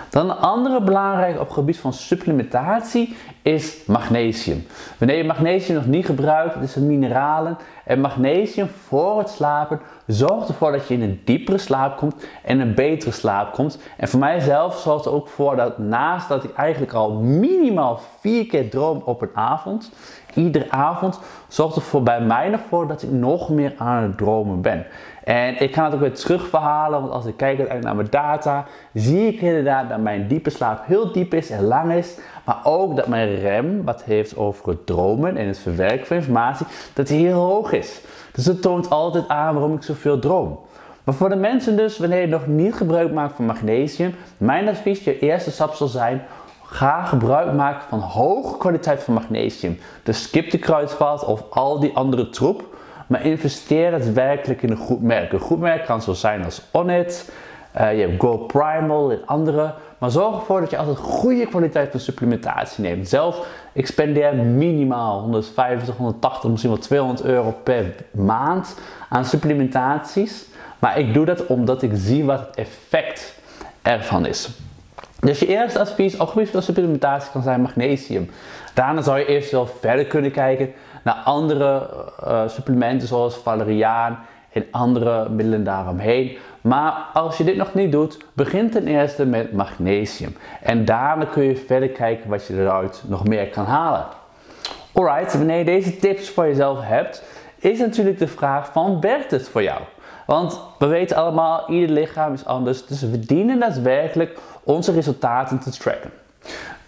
Dan 0.09 0.29
een 0.29 0.37
andere 0.37 0.81
belangrijke 0.81 1.39
op 1.39 1.49
gebied 1.49 1.77
van 1.77 1.93
supplementatie 1.93 3.15
is 3.41 3.85
magnesium. 3.85 4.65
Wanneer 4.97 5.17
je 5.17 5.23
magnesium 5.23 5.75
nog 5.75 5.85
niet 5.85 6.05
gebruikt, 6.05 6.53
het 6.53 6.63
is 6.63 6.75
een 6.75 6.87
mineralen. 6.87 7.57
En 7.85 8.01
magnesium 8.01 8.67
voor 8.87 9.17
het 9.17 9.29
slapen 9.29 9.79
zorgt 10.07 10.47
ervoor 10.47 10.71
dat 10.71 10.87
je 10.87 10.93
in 10.93 11.01
een 11.01 11.21
diepere 11.25 11.57
slaap 11.57 11.97
komt 11.97 12.25
en 12.43 12.59
een 12.59 12.73
betere 12.73 13.11
slaap 13.11 13.53
komt. 13.53 13.79
En 13.97 14.07
voor 14.07 14.19
mijzelf 14.19 14.77
zorgt 14.77 15.05
er 15.05 15.11
ook 15.11 15.27
voor 15.27 15.55
dat 15.55 15.77
naast 15.77 16.27
dat 16.27 16.43
ik 16.43 16.53
eigenlijk 16.53 16.93
al 16.93 17.11
minimaal 17.11 17.99
vier 18.19 18.45
keer 18.45 18.69
droom 18.69 19.01
op 19.05 19.21
een 19.21 19.29
avond, 19.33 19.91
iedere 20.33 20.71
avond, 20.71 21.19
zorgt 21.47 21.75
er 21.75 21.81
voor 21.81 22.03
bij 22.03 22.21
mij 22.21 22.59
voor 22.69 22.87
dat 22.87 23.03
ik 23.03 23.11
nog 23.11 23.49
meer 23.49 23.73
aan 23.77 24.03
het 24.03 24.17
dromen 24.17 24.61
ben. 24.61 24.85
En 25.23 25.61
ik 25.61 25.71
kan 25.71 25.83
het 25.83 25.93
ook 25.93 25.99
weer 25.99 26.13
terugverhalen, 26.13 26.99
want 26.99 27.11
als 27.11 27.25
ik 27.25 27.37
kijk 27.37 27.81
naar 27.81 27.95
mijn 27.95 28.07
data, 28.09 28.65
zie 28.93 29.27
ik 29.27 29.41
inderdaad 29.41 29.89
dat 29.89 29.99
mijn 29.99 30.27
diepe 30.27 30.49
slaap 30.49 30.85
heel 30.85 31.11
diep 31.11 31.33
is 31.33 31.49
en 31.49 31.63
lang 31.63 31.93
is. 31.93 32.17
Maar 32.45 32.59
ook 32.63 32.95
dat 32.95 33.07
mijn 33.07 33.35
rem, 33.35 33.83
wat 33.83 34.03
heeft 34.03 34.37
over 34.37 34.69
het 34.69 34.85
dromen 34.85 35.37
en 35.37 35.47
het 35.47 35.59
verwerken 35.59 36.07
van 36.07 36.17
informatie, 36.17 36.65
dat 36.93 37.07
die 37.07 37.25
heel 37.25 37.39
hoog 37.39 37.71
is. 37.71 38.01
Dus 38.31 38.45
het 38.45 38.61
toont 38.61 38.89
altijd 38.89 39.27
aan 39.27 39.53
waarom 39.53 39.75
ik 39.75 39.83
zoveel 39.83 40.19
droom. 40.19 40.59
Maar 41.03 41.15
voor 41.15 41.29
de 41.29 41.35
mensen 41.35 41.77
dus, 41.77 41.97
wanneer 41.97 42.21
je 42.21 42.27
nog 42.27 42.47
niet 42.47 42.73
gebruik 42.73 43.11
maakt 43.11 43.35
van 43.35 43.45
magnesium, 43.45 44.15
mijn 44.37 44.67
advies, 44.67 45.03
je 45.03 45.19
eerste 45.19 45.51
stap 45.51 45.73
zal 45.73 45.87
zijn, 45.87 46.21
ga 46.63 47.03
gebruik 47.03 47.53
maken 47.53 47.87
van 47.89 47.99
hoge 47.99 48.57
kwaliteit 48.57 49.03
van 49.03 49.13
magnesium. 49.13 49.79
Dus 50.03 50.23
skip 50.23 50.51
de 50.51 50.57
kruidvat 50.57 51.25
of 51.25 51.43
al 51.49 51.79
die 51.79 51.91
andere 51.93 52.29
troep. 52.29 52.63
Maar 53.07 53.25
investeer 53.25 53.91
daadwerkelijk 53.91 54.61
in 54.61 54.71
een 54.71 54.77
goed 54.77 55.01
merk. 55.01 55.31
Een 55.31 55.39
goed 55.39 55.59
merk 55.59 55.85
kan 55.85 56.01
zo 56.01 56.13
zijn 56.13 56.45
als 56.45 56.61
Onnit, 56.71 57.31
uh, 57.77 57.93
je 57.93 58.01
hebt 58.01 58.21
Go 58.21 58.37
Primal 58.37 59.11
en 59.11 59.21
andere. 59.25 59.73
Maar 59.97 60.11
zorg 60.11 60.35
ervoor 60.35 60.59
dat 60.59 60.69
je 60.69 60.77
altijd 60.77 60.97
goede 60.97 61.47
kwaliteit 61.47 61.91
van 61.91 61.99
supplementatie 61.99 62.83
neemt. 62.83 63.09
Zelf, 63.09 63.47
ik 63.73 63.87
spendeer 63.87 64.35
minimaal 64.35 65.19
150, 65.19 65.97
180, 65.97 66.49
misschien 66.49 66.71
wel 66.71 66.81
200 66.81 67.23
euro 67.23 67.55
per 67.63 67.95
maand 68.11 68.79
aan 69.09 69.25
supplementaties. 69.25 70.45
Maar 70.79 70.99
ik 70.99 71.13
doe 71.13 71.25
dat 71.25 71.45
omdat 71.45 71.81
ik 71.81 71.91
zie 71.93 72.25
wat 72.25 72.39
het 72.39 72.55
effect 72.55 73.39
ervan 73.81 74.25
is. 74.25 74.49
Dus 75.19 75.39
je 75.39 75.47
eerste 75.47 75.79
advies 75.79 76.17
op 76.17 76.27
gebied 76.27 76.49
van 76.49 76.61
supplementatie 76.61 77.31
kan 77.31 77.41
zijn 77.41 77.61
magnesium. 77.61 78.29
Daarna 78.73 79.01
zou 79.01 79.19
je 79.19 79.25
eventueel 79.25 79.67
verder 79.79 80.05
kunnen 80.05 80.31
kijken 80.31 80.73
naar 81.03 81.13
andere 81.13 81.89
uh, 82.23 82.47
supplementen 82.47 83.07
zoals 83.07 83.35
valeriaan 83.35 84.19
en 84.51 84.65
andere 84.71 85.29
middelen 85.29 85.63
daaromheen. 85.63 86.37
Maar 86.61 86.93
als 87.13 87.37
je 87.37 87.43
dit 87.43 87.55
nog 87.55 87.73
niet 87.73 87.91
doet, 87.91 88.25
begin 88.33 88.69
ten 88.69 88.87
eerste 88.87 89.25
met 89.25 89.53
magnesium. 89.53 90.37
En 90.61 90.85
daarna 90.85 91.25
kun 91.25 91.43
je 91.43 91.55
verder 91.55 91.89
kijken 91.89 92.29
wat 92.29 92.45
je 92.45 92.53
eruit 92.53 93.03
nog 93.07 93.27
meer 93.27 93.47
kan 93.49 93.65
halen. 93.65 94.05
Alright, 94.93 95.33
wanneer 95.33 95.57
je 95.57 95.65
deze 95.65 95.97
tips 95.97 96.29
voor 96.29 96.45
jezelf 96.45 96.79
hebt, 96.81 97.23
is 97.57 97.79
natuurlijk 97.79 98.19
de 98.19 98.27
vraag 98.27 98.71
van 98.71 99.01
werkt 99.01 99.31
het 99.31 99.49
voor 99.49 99.63
jou? 99.63 99.81
Want 100.25 100.61
we 100.79 100.85
weten 100.85 101.17
allemaal, 101.17 101.69
ieder 101.69 101.89
lichaam 101.89 102.33
is 102.33 102.45
anders, 102.45 102.85
dus 102.85 103.01
we 103.01 103.19
dienen 103.19 103.59
daadwerkelijk 103.59 104.39
onze 104.63 104.91
resultaten 104.91 105.59
te 105.59 105.71
tracken. 105.71 106.11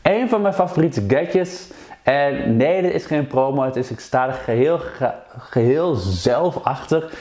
Een 0.02 0.30
van 0.30 0.42
mijn 0.42 0.54
favoriete 0.54 1.04
gadgets, 1.08 1.72
en 2.04 2.58
nee, 2.58 2.82
dit 2.82 2.94
is 2.94 3.06
geen 3.06 3.28
promo, 3.28 3.64
het 3.64 3.76
is, 3.76 3.92
ik 3.92 4.00
sta 4.00 4.28
er 4.28 4.34
geheel, 4.34 4.80
geheel 5.38 5.96
zelf 5.96 6.64
achter, 6.64 7.12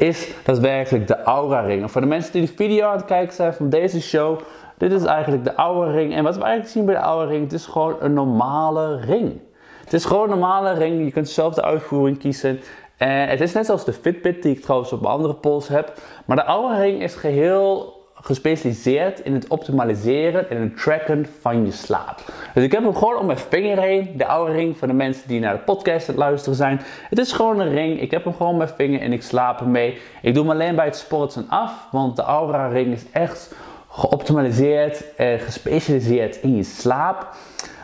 is 0.00 0.28
daadwerkelijk 0.44 1.06
de 1.06 1.22
Aura 1.22 1.60
Ring. 1.60 1.90
voor 1.90 2.00
de 2.00 2.06
mensen 2.06 2.32
die 2.32 2.42
de 2.42 2.52
video 2.56 2.88
aan 2.88 2.96
het 2.96 3.04
kijken 3.04 3.34
zijn 3.34 3.54
van 3.54 3.68
deze 3.68 4.00
show, 4.00 4.40
dit 4.78 4.92
is 4.92 5.04
eigenlijk 5.04 5.44
de 5.44 5.54
Aura 5.54 5.90
Ring. 5.90 6.14
En 6.14 6.24
wat 6.24 6.36
we 6.36 6.42
eigenlijk 6.42 6.72
zien 6.72 6.84
bij 6.84 6.94
de 6.94 7.00
Aura 7.00 7.30
Ring, 7.30 7.42
het 7.42 7.52
is 7.52 7.66
gewoon 7.66 7.96
een 8.00 8.12
normale 8.12 9.00
ring. 9.00 9.40
Het 9.84 9.92
is 9.92 10.04
gewoon 10.04 10.22
een 10.22 10.38
normale 10.38 10.72
ring, 10.72 11.04
je 11.04 11.12
kunt 11.12 11.28
zelf 11.28 11.54
de 11.54 11.62
uitvoering 11.62 12.18
kiezen. 12.18 12.60
En 12.96 13.28
het 13.28 13.40
is 13.40 13.52
net 13.52 13.66
zoals 13.66 13.84
de 13.84 13.92
Fitbit 13.92 14.42
die 14.42 14.56
ik 14.56 14.62
trouwens 14.62 14.92
op 14.92 15.00
mijn 15.00 15.12
andere 15.12 15.34
pols 15.34 15.68
heb. 15.68 15.92
Maar 16.24 16.36
de 16.36 16.42
Aura 16.42 16.78
Ring 16.78 17.02
is 17.02 17.14
geheel 17.14 17.99
gespecialiseerd 18.20 19.20
in 19.20 19.34
het 19.34 19.48
optimaliseren 19.48 20.50
en 20.50 20.60
het 20.60 20.76
tracken 20.76 21.26
van 21.40 21.64
je 21.64 21.72
slaap. 21.72 22.20
Dus 22.54 22.64
ik 22.64 22.72
heb 22.72 22.82
hem 22.82 22.94
gewoon 22.94 23.16
om 23.16 23.26
mijn 23.26 23.38
vinger 23.38 23.80
heen. 23.80 24.10
De 24.16 24.26
oude 24.26 24.52
ring 24.52 24.78
voor 24.78 24.88
de 24.88 24.94
mensen 24.94 25.28
die 25.28 25.40
naar 25.40 25.52
de 25.52 25.62
podcast 25.62 26.06
het 26.06 26.16
luisteren 26.16 26.56
zijn. 26.56 26.80
Het 27.08 27.18
is 27.18 27.32
gewoon 27.32 27.60
een 27.60 27.72
ring. 27.72 28.00
Ik 28.00 28.10
heb 28.10 28.24
hem 28.24 28.32
gewoon 28.32 28.52
om 28.52 28.58
mijn 28.58 28.70
vinger 28.76 29.00
en 29.00 29.12
ik 29.12 29.22
slaap 29.22 29.60
ermee. 29.60 29.98
Ik 30.22 30.34
doe 30.34 30.42
hem 30.42 30.52
alleen 30.52 30.76
bij 30.76 30.84
het 30.84 30.96
sporten 30.96 31.46
af, 31.48 31.86
want 31.90 32.16
de 32.16 32.22
Aura 32.22 32.68
ring 32.68 32.92
is 32.92 33.04
echt 33.12 33.54
geoptimaliseerd 33.88 35.14
en 35.16 35.38
gespecialiseerd 35.38 36.36
in 36.36 36.56
je 36.56 36.62
slaap. 36.62 37.28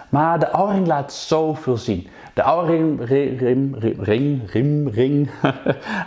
Maar 0.09 0.39
de 0.39 0.49
ring 0.73 0.87
laat 0.87 1.13
zoveel 1.13 1.77
zien. 1.77 2.09
De 2.35 2.43
Aura 2.43 2.71
ring, 2.71 3.05
ring, 3.05 3.41
ring, 3.41 3.97
ring, 3.99 4.51
ring, 4.51 4.95
ring 4.95 5.31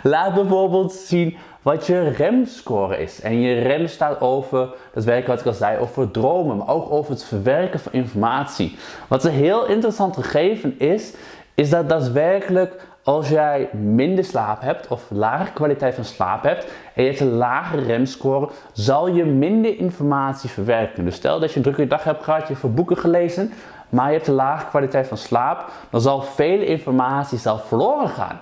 laat 0.02 0.34
bijvoorbeeld 0.34 0.92
zien 0.92 1.36
wat 1.62 1.86
je 1.86 2.08
remscore 2.08 2.98
is. 2.98 3.20
En 3.20 3.40
je 3.40 3.62
rem 3.62 3.86
staat 3.86 4.20
over, 4.20 4.68
dat 4.92 5.04
werk 5.04 5.26
wat 5.26 5.40
ik 5.40 5.46
al 5.46 5.52
zei, 5.52 5.78
over 5.78 6.10
dromen, 6.10 6.56
maar 6.56 6.68
ook 6.68 6.90
over 6.90 7.12
het 7.12 7.24
verwerken 7.24 7.80
van 7.80 7.92
informatie. 7.92 8.76
Wat 9.08 9.24
een 9.24 9.32
heel 9.32 9.66
interessant 9.66 10.14
gegeven 10.14 10.78
is, 10.78 11.14
is 11.54 11.70
dat 11.70 11.88
daadwerkelijk 11.88 12.88
als 13.02 13.28
jij 13.28 13.68
minder 13.72 14.24
slaap 14.24 14.60
hebt 14.60 14.88
of 14.88 15.02
lage 15.10 15.52
kwaliteit 15.52 15.94
van 15.94 16.04
slaap 16.04 16.42
hebt 16.42 16.66
en 16.94 17.02
je 17.02 17.08
hebt 17.08 17.20
een 17.20 17.36
lage 17.36 17.80
remscore, 17.80 18.48
zal 18.72 19.08
je 19.08 19.24
minder 19.24 19.78
informatie 19.78 20.50
verwerken. 20.50 21.04
Dus 21.04 21.14
stel 21.14 21.40
dat 21.40 21.50
je 21.50 21.56
een 21.56 21.62
drukke 21.62 21.86
dag 21.86 22.04
hebt 22.04 22.24
gehad, 22.24 22.40
je 22.40 22.46
hebt 22.46 22.60
veel 22.60 22.72
boeken 22.72 22.96
gelezen, 22.96 23.52
maar 23.88 24.06
je 24.06 24.16
hebt 24.16 24.26
een 24.26 24.34
lage 24.34 24.66
kwaliteit 24.66 25.06
van 25.06 25.16
slaap, 25.16 25.70
dan 25.90 26.00
zal 26.00 26.22
veel 26.22 26.60
informatie 26.60 27.38
zal 27.38 27.58
verloren 27.58 28.08
gaan 28.08 28.40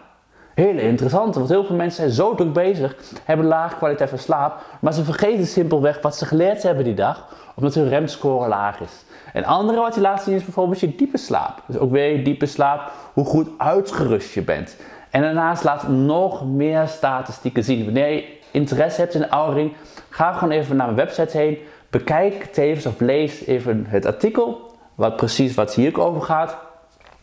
hele 0.65 0.83
interessante. 0.83 1.39
Want 1.39 1.51
heel 1.51 1.65
veel 1.65 1.77
mensen 1.77 1.97
zijn 1.97 2.11
zo 2.11 2.35
druk 2.35 2.53
bezig, 2.53 2.97
hebben 3.25 3.47
laag 3.47 3.77
kwaliteit 3.77 4.11
van 4.11 4.19
slaap, 4.19 4.63
maar 4.81 4.93
ze 4.93 5.05
vergeten 5.05 5.47
simpelweg 5.47 6.03
wat 6.03 6.17
ze 6.17 6.27
geleerd 6.27 6.63
hebben 6.63 6.85
die 6.85 6.95
dag, 6.95 7.35
omdat 7.55 7.75
hun 7.75 7.89
remscore 7.89 8.49
laag 8.49 8.81
is. 8.81 9.05
En 9.33 9.45
andere 9.45 9.81
wat 9.81 9.95
je 9.95 10.01
laat 10.01 10.23
zien 10.23 10.35
is 10.35 10.45
bijvoorbeeld 10.45 10.81
je 10.81 10.95
diepe 10.97 11.19
slaap. 11.19 11.63
Dus 11.67 11.79
ook 11.79 11.91
weer 11.91 12.17
je 12.17 12.23
diepe 12.23 12.47
slaap, 12.47 12.93
hoe 13.13 13.25
goed 13.25 13.49
uitgerust 13.59 14.35
je 14.35 14.43
bent. 14.43 14.77
En 15.11 15.23
daarnaast 15.23 15.65
laat 15.65 15.89
nog 15.89 16.47
meer 16.47 16.89
statistieken 16.89 17.65
zien. 17.65 17.85
Wanneer 17.85 18.11
je 18.11 18.39
interesse 18.51 19.01
hebt 19.01 19.15
in 19.15 19.21
de 19.21 19.31
oude 19.31 19.71
ga 20.09 20.33
gewoon 20.33 20.51
even 20.51 20.77
naar 20.77 20.87
mijn 20.87 21.07
website 21.07 21.37
heen. 21.37 21.59
Bekijk 21.91 22.45
tevens 22.45 22.87
of 22.87 23.01
lees 23.01 23.47
even 23.47 23.85
het 23.89 24.07
artikel, 24.07 24.77
wat 24.95 25.17
precies 25.17 25.55
wat 25.55 25.75
hier 25.75 26.01
over 26.01 26.23
gaat. 26.23 26.68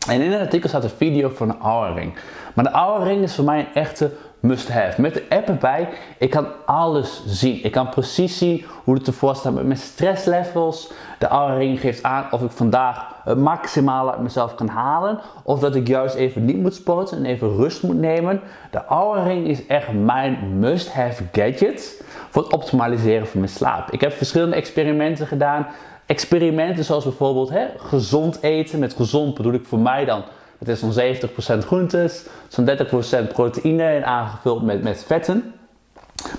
En 0.08 0.20
in 0.20 0.32
het 0.32 0.40
artikel 0.40 0.68
staat 0.68 0.84
een 0.84 0.90
video 0.90 1.28
van 1.28 1.56
een 1.62 1.94
Ring. 1.94 2.14
Maar 2.54 2.64
de 2.64 2.70
Aura 2.70 3.10
is 3.10 3.34
voor 3.34 3.44
mij 3.44 3.58
een 3.58 3.74
echte 3.74 4.10
must-have. 4.40 5.00
Met 5.00 5.14
de 5.14 5.24
app 5.28 5.48
erbij, 5.48 5.88
ik 6.18 6.30
kan 6.30 6.46
alles 6.66 7.22
zien. 7.26 7.64
Ik 7.64 7.72
kan 7.72 7.88
precies 7.88 8.38
zien 8.38 8.64
hoe 8.84 8.94
het 8.94 9.06
ervoor 9.06 9.36
staat 9.36 9.54
met 9.54 9.66
mijn 9.66 9.78
stresslevels. 9.78 10.92
De 11.18 11.26
Aura 11.26 11.76
geeft 11.76 12.02
aan 12.02 12.26
of 12.30 12.42
ik 12.42 12.50
vandaag 12.50 13.14
het 13.24 13.38
maximale 13.38 14.10
uit 14.12 14.20
mezelf 14.20 14.54
kan 14.54 14.68
halen. 14.68 15.20
Of 15.42 15.60
dat 15.60 15.74
ik 15.74 15.88
juist 15.88 16.14
even 16.14 16.44
niet 16.44 16.56
moet 16.62 16.74
sporten 16.74 17.16
en 17.16 17.24
even 17.24 17.56
rust 17.56 17.82
moet 17.82 17.98
nemen. 17.98 18.40
De 18.70 18.84
Aura 18.84 19.30
is 19.30 19.66
echt 19.66 19.92
mijn 19.92 20.58
must-have 20.58 21.22
gadget 21.32 22.04
voor 22.30 22.42
het 22.42 22.52
optimaliseren 22.52 23.26
van 23.26 23.40
mijn 23.40 23.52
slaap. 23.52 23.90
Ik 23.90 24.00
heb 24.00 24.12
verschillende 24.12 24.56
experimenten 24.56 25.26
gedaan 25.26 25.66
experimenten 26.06 26.84
zoals 26.84 27.04
bijvoorbeeld 27.04 27.50
hè, 27.50 27.66
gezond 27.76 28.42
eten. 28.42 28.78
Met 28.78 28.94
gezond 28.94 29.34
bedoel 29.34 29.52
ik 29.52 29.66
voor 29.66 29.78
mij 29.78 30.04
dan, 30.04 30.22
het 30.58 30.68
is 30.68 30.80
zo'n 30.80 31.62
70% 31.62 31.66
groentes, 31.66 32.26
zo'n 32.48 32.68
30% 33.28 33.32
proteïne 33.32 33.82
en 33.82 34.04
aangevuld 34.04 34.62
met, 34.62 34.82
met 34.82 35.04
vetten. 35.06 35.54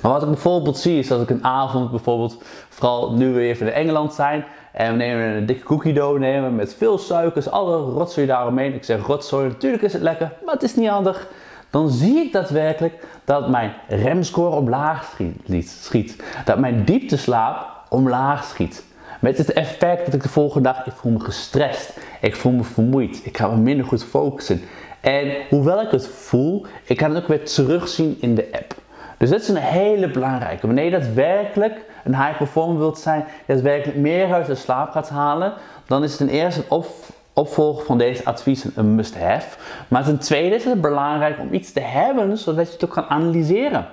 Maar 0.02 0.12
wat 0.12 0.22
ik 0.22 0.28
bijvoorbeeld 0.28 0.78
zie 0.78 1.00
is 1.00 1.08
dat 1.08 1.22
ik 1.22 1.30
een 1.30 1.44
avond 1.44 1.90
bijvoorbeeld, 1.90 2.44
vooral 2.70 3.14
nu 3.14 3.34
we 3.34 3.42
even 3.42 3.68
in 3.68 3.74
Engeland 3.74 4.14
zijn, 4.14 4.46
en 4.72 4.92
we 4.92 4.98
nemen 4.98 5.26
een 5.26 5.46
dikke 5.46 5.64
cookie 5.64 5.94
dough 5.94 6.20
nemen 6.20 6.56
met 6.56 6.76
veel 6.76 6.98
suikers, 6.98 7.50
alle 7.50 7.78
rotzooi 7.78 8.28
daaromheen. 8.28 8.74
Ik 8.74 8.84
zeg 8.84 9.06
rotzooi, 9.06 9.48
natuurlijk 9.48 9.84
is 9.84 9.94
het 9.94 10.02
lekker, 10.02 10.34
maar 10.46 10.54
het 10.54 10.64
is 10.64 10.76
niet 10.76 10.90
handig. 10.90 11.28
Dan 11.70 11.90
zie 11.90 12.18
ik 12.18 12.32
daadwerkelijk 12.32 13.08
dat 13.26 13.50
mijn 13.50 13.74
remscore 13.88 14.56
omlaag 14.56 15.18
schiet. 15.64 16.24
Dat 16.46 16.60
mijn 16.60 16.86
diepteslaap 16.86 17.68
omlaag 17.90 18.44
schiet. 18.44 18.87
Met 19.20 19.38
het 19.38 19.54
effect 19.54 20.06
dat 20.06 20.14
ik 20.14 20.22
de 20.22 20.30
volgende 20.30 20.74
dag, 20.74 20.86
ik 20.86 20.94
voel 20.94 21.12
me 21.12 21.20
gestrest. 21.20 22.00
Ik 22.22 22.36
voel 22.36 22.52
me 22.52 22.64
vermoeid. 22.64 23.22
Ik 23.24 23.38
ga 23.38 23.48
me 23.48 23.58
minder 23.58 23.86
goed 23.86 24.04
focussen. 24.04 24.62
En 25.00 25.32
hoewel 25.50 25.82
ik 25.82 25.92
het 25.92 26.08
voel, 26.08 26.66
ik 26.84 26.98
kan 26.98 27.14
het 27.14 27.24
ook 27.24 27.30
weer 27.30 27.46
terugzien 27.46 28.18
in 28.20 28.36
de 28.36 28.50
app. 28.52 28.76
Dus 29.18 29.30
dat 29.30 29.42
is 29.42 29.48
een 29.48 29.56
hele 29.56 30.12
belangrijke. 30.12 30.66
Wanneer 30.66 30.86
je 30.86 30.92
daadwerkelijk 30.92 31.86
een 32.04 32.16
high 32.16 32.38
performer 32.38 32.78
wilt 32.78 33.00
zijn, 33.00 33.26
die 33.46 33.56
werkelijk 33.56 33.98
meer 33.98 34.34
uit 34.34 34.46
de 34.46 34.56
slaap 34.56 34.92
gaat 34.92 35.10
halen, 35.10 35.54
dan 35.86 36.04
is 36.04 36.16
ten 36.16 36.30
eerste 36.30 36.60
het 36.60 36.70
op, 36.70 36.88
opvolgen 37.34 37.86
van 37.86 37.98
deze 37.98 38.26
adviezen 38.26 38.72
een 38.76 38.96
must-have. 38.96 39.58
Maar 39.88 40.04
ten 40.04 40.20
tweede 40.20 40.56
is 40.56 40.64
het 40.64 40.82
belangrijk 40.82 41.40
om 41.40 41.54
iets 41.54 41.72
te 41.72 41.80
hebben 41.80 42.38
zodat 42.38 42.68
je 42.68 42.74
het 42.74 42.86
ook 42.86 42.92
kan 42.92 43.06
analyseren. 43.10 43.88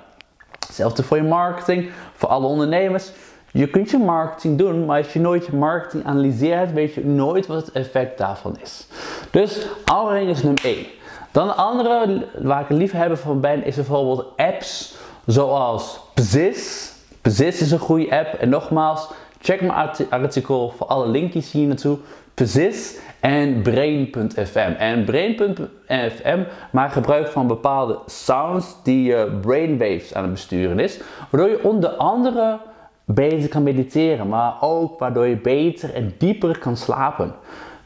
Hetzelfde 0.67 1.03
voor 1.03 1.17
je 1.17 1.23
marketing, 1.23 1.91
voor 2.15 2.29
alle 2.29 2.47
ondernemers. 2.47 3.13
Je 3.57 3.67
kunt 3.67 3.91
je 3.91 3.99
marketing 3.99 4.59
doen, 4.59 4.85
maar 4.85 4.99
als 4.99 5.13
je 5.13 5.21
nooit 5.21 5.47
je 5.47 5.57
marketing 5.57 6.05
analyseert, 6.05 6.73
weet 6.73 6.95
je 6.95 7.07
nooit 7.07 7.47
wat 7.47 7.67
het 7.67 7.73
effect 7.73 8.19
daarvan 8.19 8.57
is. 8.63 8.87
Dus 9.31 9.67
Alring 9.85 10.31
is 10.31 10.43
nummer 10.43 10.65
1. 10.65 10.87
Dan 11.31 11.49
een 11.49 11.55
andere 11.55 12.27
waar 12.39 12.61
ik 12.61 12.71
een 12.71 12.77
liefhebber 12.77 13.17
van 13.17 13.41
ben, 13.41 13.65
is 13.65 13.75
bijvoorbeeld 13.75 14.27
apps 14.37 14.97
zoals 15.27 16.01
Pzis. 16.15 16.93
Pzis 17.21 17.61
is 17.61 17.71
een 17.71 17.79
goede 17.79 18.11
app. 18.11 18.35
En 18.35 18.49
nogmaals, 18.49 19.11
check 19.41 19.61
mijn 19.61 19.91
artikel 20.11 20.73
voor 20.77 20.87
alle 20.87 21.09
linkjes 21.09 21.53
hier 21.53 21.67
naartoe. 21.67 21.99
Pzis 22.35 22.99
en 23.21 23.63
Brain.fm. 23.63 24.73
En 24.79 25.05
Brain.fm 25.05 26.43
maakt 26.73 26.93
gebruik 26.93 27.29
van 27.29 27.47
bepaalde 27.47 27.99
sounds 28.07 28.77
die 28.83 29.05
je 29.05 29.39
brainwaves 29.41 30.15
aan 30.15 30.23
het 30.23 30.33
besturen 30.33 30.79
is. 30.79 31.01
Waardoor 31.31 31.51
je 31.51 31.65
onder 31.65 31.91
andere 31.91 32.59
beter 33.05 33.49
kan 33.49 33.63
mediteren, 33.63 34.29
maar 34.29 34.55
ook 34.61 34.99
waardoor 34.99 35.27
je 35.27 35.37
beter 35.37 35.95
en 35.95 36.15
dieper 36.19 36.59
kan 36.59 36.77
slapen. 36.77 37.35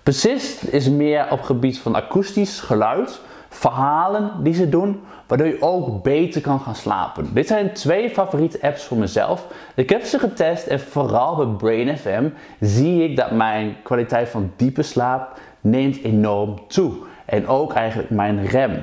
Persist 0.03 0.65
is 0.65 0.89
meer 0.89 1.27
op 1.31 1.43
gebied 1.43 1.79
van 1.79 1.95
akoestisch 1.95 2.61
geluid, 2.61 3.21
verhalen 3.49 4.31
die 4.43 4.55
ze 4.55 4.69
doen, 4.69 5.01
waardoor 5.27 5.47
je 5.47 5.63
ook 5.63 6.03
beter 6.03 6.41
kan 6.41 6.61
gaan 6.61 6.75
slapen. 6.75 7.35
Dit 7.35 7.47
zijn 7.47 7.73
twee 7.73 8.11
favoriete 8.11 8.63
apps 8.63 8.85
voor 8.85 8.97
mezelf. 8.97 9.47
Ik 9.75 9.91
heb 9.91 10.03
ze 10.03 10.19
getest 10.19 10.67
en 10.67 10.81
vooral 10.81 11.37
bij 11.37 11.47
Brain 11.47 11.99
FM 11.99 12.29
zie 12.61 13.05
ik 13.05 13.17
dat 13.17 13.31
mijn 13.31 13.77
kwaliteit 13.83 14.29
van 14.29 14.53
diepe 14.57 14.83
slaap 14.83 15.41
neemt 15.61 16.03
enorm 16.03 16.55
toe. 16.69 16.93
En 17.25 17.47
ook 17.47 17.73
eigenlijk 17.73 18.11
mijn 18.11 18.47
rem. 18.47 18.83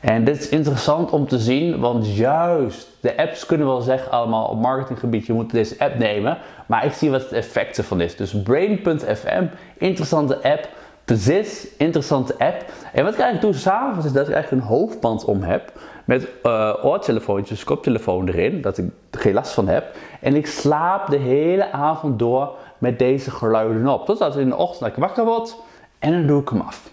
En 0.00 0.24
dit 0.24 0.38
is 0.38 0.48
interessant 0.48 1.10
om 1.10 1.26
te 1.26 1.38
zien, 1.38 1.80
want 1.80 2.14
juist 2.16 2.89
de 3.00 3.16
apps 3.16 3.46
kunnen 3.46 3.66
wel 3.66 3.80
zeggen 3.80 4.12
allemaal 4.12 4.46
op 4.46 4.60
marketinggebied, 4.60 5.26
je 5.26 5.32
moet 5.32 5.50
deze 5.50 5.74
app 5.78 5.98
nemen. 5.98 6.38
Maar 6.66 6.84
ik 6.84 6.92
zie 6.92 7.10
wat 7.10 7.22
het 7.22 7.32
effect 7.32 7.78
ervan 7.78 8.00
is. 8.00 8.16
Dus 8.16 8.42
Brain.fm, 8.42 9.46
interessante 9.78 10.42
app. 10.42 10.68
Persist, 11.04 11.66
interessante 11.76 12.32
app. 12.32 12.64
En 12.92 13.04
wat 13.04 13.12
ik 13.12 13.20
eigenlijk 13.20 13.40
doe 13.40 13.54
s'avonds 13.54 14.06
is 14.06 14.12
dat 14.12 14.28
ik 14.28 14.34
eigenlijk 14.34 14.62
een 14.62 14.68
hoofdband 14.68 15.24
om 15.24 15.42
heb. 15.42 15.72
Met 16.04 16.28
uh, 16.42 16.74
oortelefoontjes, 16.82 17.64
koptelefoon 17.64 18.28
erin, 18.28 18.60
dat 18.60 18.78
ik 18.78 18.84
er 19.10 19.20
geen 19.20 19.34
last 19.34 19.52
van 19.52 19.68
heb. 19.68 19.84
En 20.20 20.36
ik 20.36 20.46
slaap 20.46 21.10
de 21.10 21.16
hele 21.16 21.72
avond 21.72 22.18
door 22.18 22.50
met 22.78 22.98
deze 22.98 23.30
geluiden 23.30 23.88
op. 23.88 24.06
Totdat 24.06 24.36
in 24.36 24.48
de 24.48 24.56
ochtend 24.56 24.90
ik 24.90 24.96
wakker 24.96 25.24
word 25.24 25.56
en 25.98 26.12
dan 26.12 26.26
doe 26.26 26.40
ik 26.40 26.48
hem 26.48 26.60
af. 26.60 26.90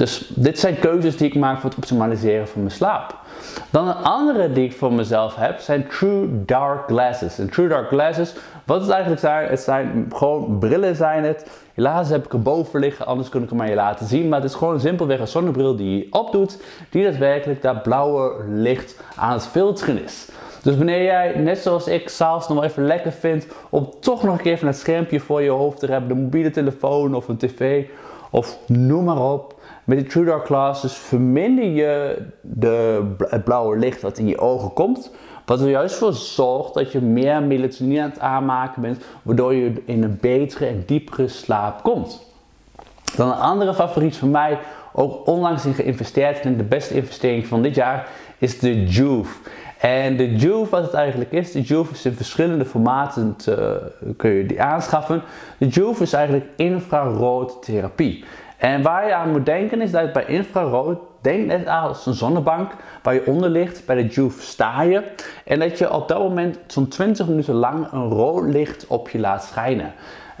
Dus 0.00 0.30
dit 0.34 0.58
zijn 0.58 0.78
keuzes 0.78 1.16
die 1.16 1.28
ik 1.28 1.34
maak 1.34 1.60
voor 1.60 1.70
het 1.70 1.78
optimaliseren 1.78 2.48
van 2.48 2.60
mijn 2.60 2.74
slaap. 2.74 3.14
Dan 3.70 3.88
een 3.88 3.94
andere 3.94 4.52
die 4.52 4.64
ik 4.64 4.72
voor 4.72 4.92
mezelf 4.92 5.34
heb 5.36 5.58
zijn 5.58 5.86
True 5.88 6.44
Dark 6.44 6.86
Glasses. 6.86 7.38
En 7.38 7.50
True 7.50 7.68
Dark 7.68 7.88
Glasses, 7.88 8.34
wat 8.64 8.80
het 8.80 8.90
eigenlijk 8.90 9.20
zijn, 9.20 9.48
het 9.48 9.60
zijn 9.60 10.12
gewoon 10.14 10.58
brillen 10.58 10.96
zijn 10.96 11.24
het. 11.24 11.50
Helaas 11.74 12.08
heb 12.08 12.24
ik 12.24 12.32
er 12.32 12.42
boven 12.42 12.80
liggen, 12.80 13.06
anders 13.06 13.28
kun 13.28 13.42
ik 13.42 13.50
hem 13.50 13.60
aan 13.60 13.68
je 13.68 13.74
laten 13.74 14.06
zien. 14.06 14.28
Maar 14.28 14.40
het 14.40 14.50
is 14.50 14.56
gewoon 14.56 14.80
simpelweg 14.80 15.20
een 15.20 15.28
zonnebril 15.28 15.76
die 15.76 15.98
je 15.98 16.06
opdoet, 16.10 16.62
die 16.90 17.04
daadwerkelijk 17.04 17.62
dat 17.62 17.82
blauwe 17.82 18.44
licht 18.48 19.00
aan 19.16 19.32
het 19.32 19.46
filteren 19.46 20.04
is. 20.04 20.28
Dus 20.62 20.76
wanneer 20.76 21.02
jij, 21.02 21.34
net 21.36 21.58
zoals 21.58 21.86
ik, 21.86 22.08
s'avonds 22.08 22.48
nog 22.48 22.64
even 22.64 22.86
lekker 22.86 23.12
vindt 23.12 23.46
om 23.70 23.90
toch 24.00 24.22
nog 24.22 24.36
een 24.36 24.42
keer 24.42 24.58
van 24.58 24.68
het 24.68 24.76
schermpje 24.76 25.20
voor 25.20 25.42
je 25.42 25.50
hoofd 25.50 25.78
te 25.78 25.86
hebben, 25.86 26.08
de 26.08 26.22
mobiele 26.22 26.50
telefoon 26.50 27.14
of 27.14 27.28
een 27.28 27.36
tv 27.36 27.84
of 28.30 28.58
noem 28.66 29.04
maar 29.04 29.32
op, 29.32 29.58
met 29.90 29.98
die 29.98 30.08
True 30.08 30.24
Dark 30.24 30.46
Glasses 30.46 30.92
verminder 30.92 31.64
je 31.64 32.22
de, 32.40 33.02
het 33.28 33.44
blauwe 33.44 33.76
licht 33.76 34.00
dat 34.00 34.18
in 34.18 34.26
je 34.26 34.38
ogen 34.38 34.72
komt. 34.72 35.10
Wat 35.44 35.60
er 35.60 35.68
juist 35.68 35.94
voor 35.94 36.12
zorgt 36.12 36.74
dat 36.74 36.92
je 36.92 37.00
meer 37.00 37.42
melatonine 37.42 38.02
aan 38.02 38.10
het 38.10 38.18
aanmaken 38.18 38.82
bent, 38.82 39.04
waardoor 39.22 39.54
je 39.54 39.82
in 39.84 40.02
een 40.02 40.18
betere 40.20 40.66
en 40.66 40.82
diepere 40.86 41.28
slaap 41.28 41.82
komt. 41.82 42.26
Dan 43.16 43.28
een 43.28 43.38
andere 43.38 43.74
favoriet 43.74 44.16
van 44.16 44.30
mij, 44.30 44.58
ook 44.92 45.26
onlangs 45.26 45.64
in 45.64 45.74
geïnvesteerd 45.74 46.40
en 46.40 46.56
de 46.56 46.62
beste 46.62 46.94
investering 46.94 47.46
van 47.46 47.62
dit 47.62 47.74
jaar, 47.74 48.08
is 48.38 48.58
de 48.58 48.84
Juve. 48.84 49.34
En 49.78 50.16
de 50.16 50.36
Juve, 50.36 50.70
wat 50.70 50.82
het 50.82 50.94
eigenlijk 50.94 51.32
is, 51.32 51.52
de 51.52 51.60
Juve 51.60 51.92
is 51.92 52.04
in 52.04 52.14
verschillende 52.14 52.64
formaten 52.64 53.36
te, 53.36 53.82
kun 54.16 54.30
je 54.30 54.46
die 54.46 54.62
aanschaffen. 54.62 55.22
De 55.58 55.68
Juve 55.68 56.02
is 56.02 56.12
eigenlijk 56.12 56.46
infraroodtherapie. 56.56 58.24
En 58.60 58.82
waar 58.82 59.06
je 59.06 59.14
aan 59.14 59.30
moet 59.30 59.46
denken 59.46 59.80
is 59.80 59.90
dat 59.90 60.12
bij 60.12 60.24
infrarood, 60.24 60.98
denk 61.20 61.46
net 61.46 61.66
als 61.66 62.06
een 62.06 62.14
zonnebank 62.14 62.72
waar 63.02 63.14
je 63.14 63.26
onder 63.26 63.50
ligt. 63.50 63.86
Bij 63.86 63.96
de 63.96 64.06
Juve 64.06 64.42
sta 64.42 64.82
je. 64.82 65.02
En 65.44 65.58
dat 65.58 65.78
je 65.78 65.92
op 65.92 66.08
dat 66.08 66.18
moment 66.18 66.58
zo'n 66.66 66.88
20 66.88 67.28
minuten 67.28 67.54
lang 67.54 67.92
een 67.92 68.08
rood 68.08 68.44
licht 68.52 68.86
op 68.86 69.08
je 69.08 69.18
laat 69.18 69.44
schijnen. 69.44 69.92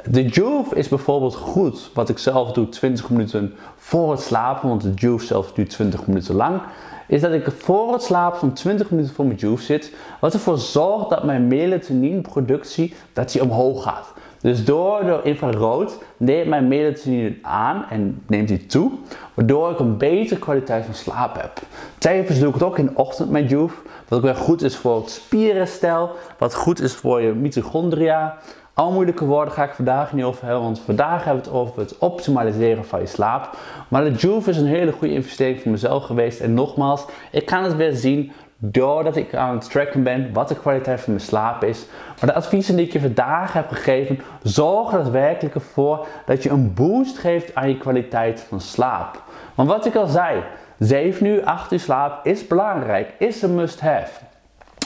De 0.04 0.24
Juve 0.24 0.74
is 0.74 0.88
bijvoorbeeld 0.88 1.34
goed, 1.34 1.90
wat 1.94 2.08
ik 2.08 2.18
zelf 2.18 2.52
doe 2.52 2.68
20 2.68 3.10
minuten 3.10 3.54
voor 3.76 4.10
het 4.10 4.20
slapen, 4.20 4.68
want 4.68 4.82
de 4.82 4.94
Juve 4.94 5.26
zelf 5.26 5.52
duurt 5.52 5.70
20 5.70 6.06
minuten 6.06 6.34
lang. 6.34 6.60
Is 7.06 7.20
dat 7.20 7.32
ik 7.32 7.50
voor 7.58 7.92
het 7.92 8.02
slapen 8.02 8.38
zo'n 8.38 8.52
20 8.52 8.90
minuten 8.90 9.14
voor 9.14 9.26
mijn 9.26 9.38
Juve 9.38 9.62
zit, 9.62 9.94
wat 10.20 10.32
ervoor 10.34 10.58
zorgt 10.58 11.10
dat 11.10 11.24
mijn 11.24 11.46
melatonineproductie 11.46 12.94
dat 13.12 13.32
die 13.32 13.42
omhoog 13.42 13.82
gaat. 13.82 14.12
Dus 14.40 14.64
door 14.64 15.04
de 15.04 15.20
infrarood 15.22 15.98
neemt 16.16 16.48
mijn 16.48 16.68
melatonine 16.68 17.34
aan 17.42 17.84
en 17.90 18.22
neemt 18.26 18.48
die 18.48 18.66
toe, 18.66 18.90
waardoor 19.34 19.70
ik 19.70 19.78
een 19.78 19.96
betere 19.96 20.40
kwaliteit 20.40 20.84
van 20.84 20.94
slaap 20.94 21.40
heb. 21.40 21.52
Tevens 21.98 22.38
doe 22.38 22.48
ik 22.48 22.54
het 22.54 22.62
ook 22.62 22.78
in 22.78 22.86
de 22.86 22.94
ochtend 22.94 23.30
met 23.30 23.50
Juve, 23.50 23.74
wat 24.08 24.18
ook 24.18 24.24
weer 24.24 24.34
goed 24.34 24.62
is 24.62 24.76
voor 24.76 24.96
het 24.96 25.10
spierherstel, 25.10 26.10
wat 26.38 26.54
goed 26.54 26.80
is 26.80 26.94
voor 26.94 27.20
je 27.20 27.32
mitochondria. 27.32 28.38
Al 28.74 28.92
moeilijke 28.92 29.24
woorden 29.24 29.54
ga 29.54 29.64
ik 29.64 29.72
vandaag 29.72 30.12
niet 30.12 30.24
over 30.24 30.44
hebben, 30.44 30.62
want 30.62 30.80
vandaag 30.80 31.24
hebben 31.24 31.42
we 31.42 31.48
het 31.48 31.58
over 31.58 31.80
het 31.80 31.98
optimaliseren 31.98 32.84
van 32.84 33.00
je 33.00 33.06
slaap. 33.06 33.56
Maar 33.88 34.04
de 34.04 34.12
Juve 34.12 34.50
is 34.50 34.56
een 34.56 34.66
hele 34.66 34.92
goede 34.92 35.14
investering 35.14 35.60
voor 35.60 35.70
mezelf 35.70 36.04
geweest. 36.04 36.40
En 36.40 36.54
nogmaals, 36.54 37.04
ik 37.30 37.46
kan 37.46 37.64
het 37.64 37.76
weer 37.76 37.92
zien 37.92 38.32
doordat 38.62 39.16
ik 39.16 39.34
aan 39.34 39.54
het 39.54 39.70
tracken 39.70 40.02
ben 40.02 40.32
wat 40.32 40.48
de 40.48 40.54
kwaliteit 40.54 41.00
van 41.00 41.12
mijn 41.12 41.24
slaap 41.24 41.64
is. 41.64 41.86
Maar 42.20 42.30
de 42.30 42.34
adviezen 42.34 42.76
die 42.76 42.86
ik 42.86 42.92
je 42.92 43.00
vandaag 43.00 43.52
heb 43.52 43.70
gegeven, 43.70 44.20
zorgen 44.42 44.98
er 44.98 45.04
daadwerkelijk 45.04 45.54
ervoor 45.54 46.06
dat 46.26 46.42
je 46.42 46.50
een 46.50 46.74
boost 46.74 47.18
geeft 47.18 47.54
aan 47.54 47.68
je 47.68 47.78
kwaliteit 47.78 48.40
van 48.48 48.60
slaap. 48.60 49.22
Want 49.54 49.68
wat 49.68 49.86
ik 49.86 49.94
al 49.94 50.06
zei, 50.06 50.42
7 50.78 51.26
uur, 51.26 51.44
8 51.44 51.72
uur 51.72 51.80
slaap 51.80 52.26
is 52.26 52.46
belangrijk, 52.46 53.14
is 53.18 53.42
een 53.42 53.54
must-have. 53.54 54.20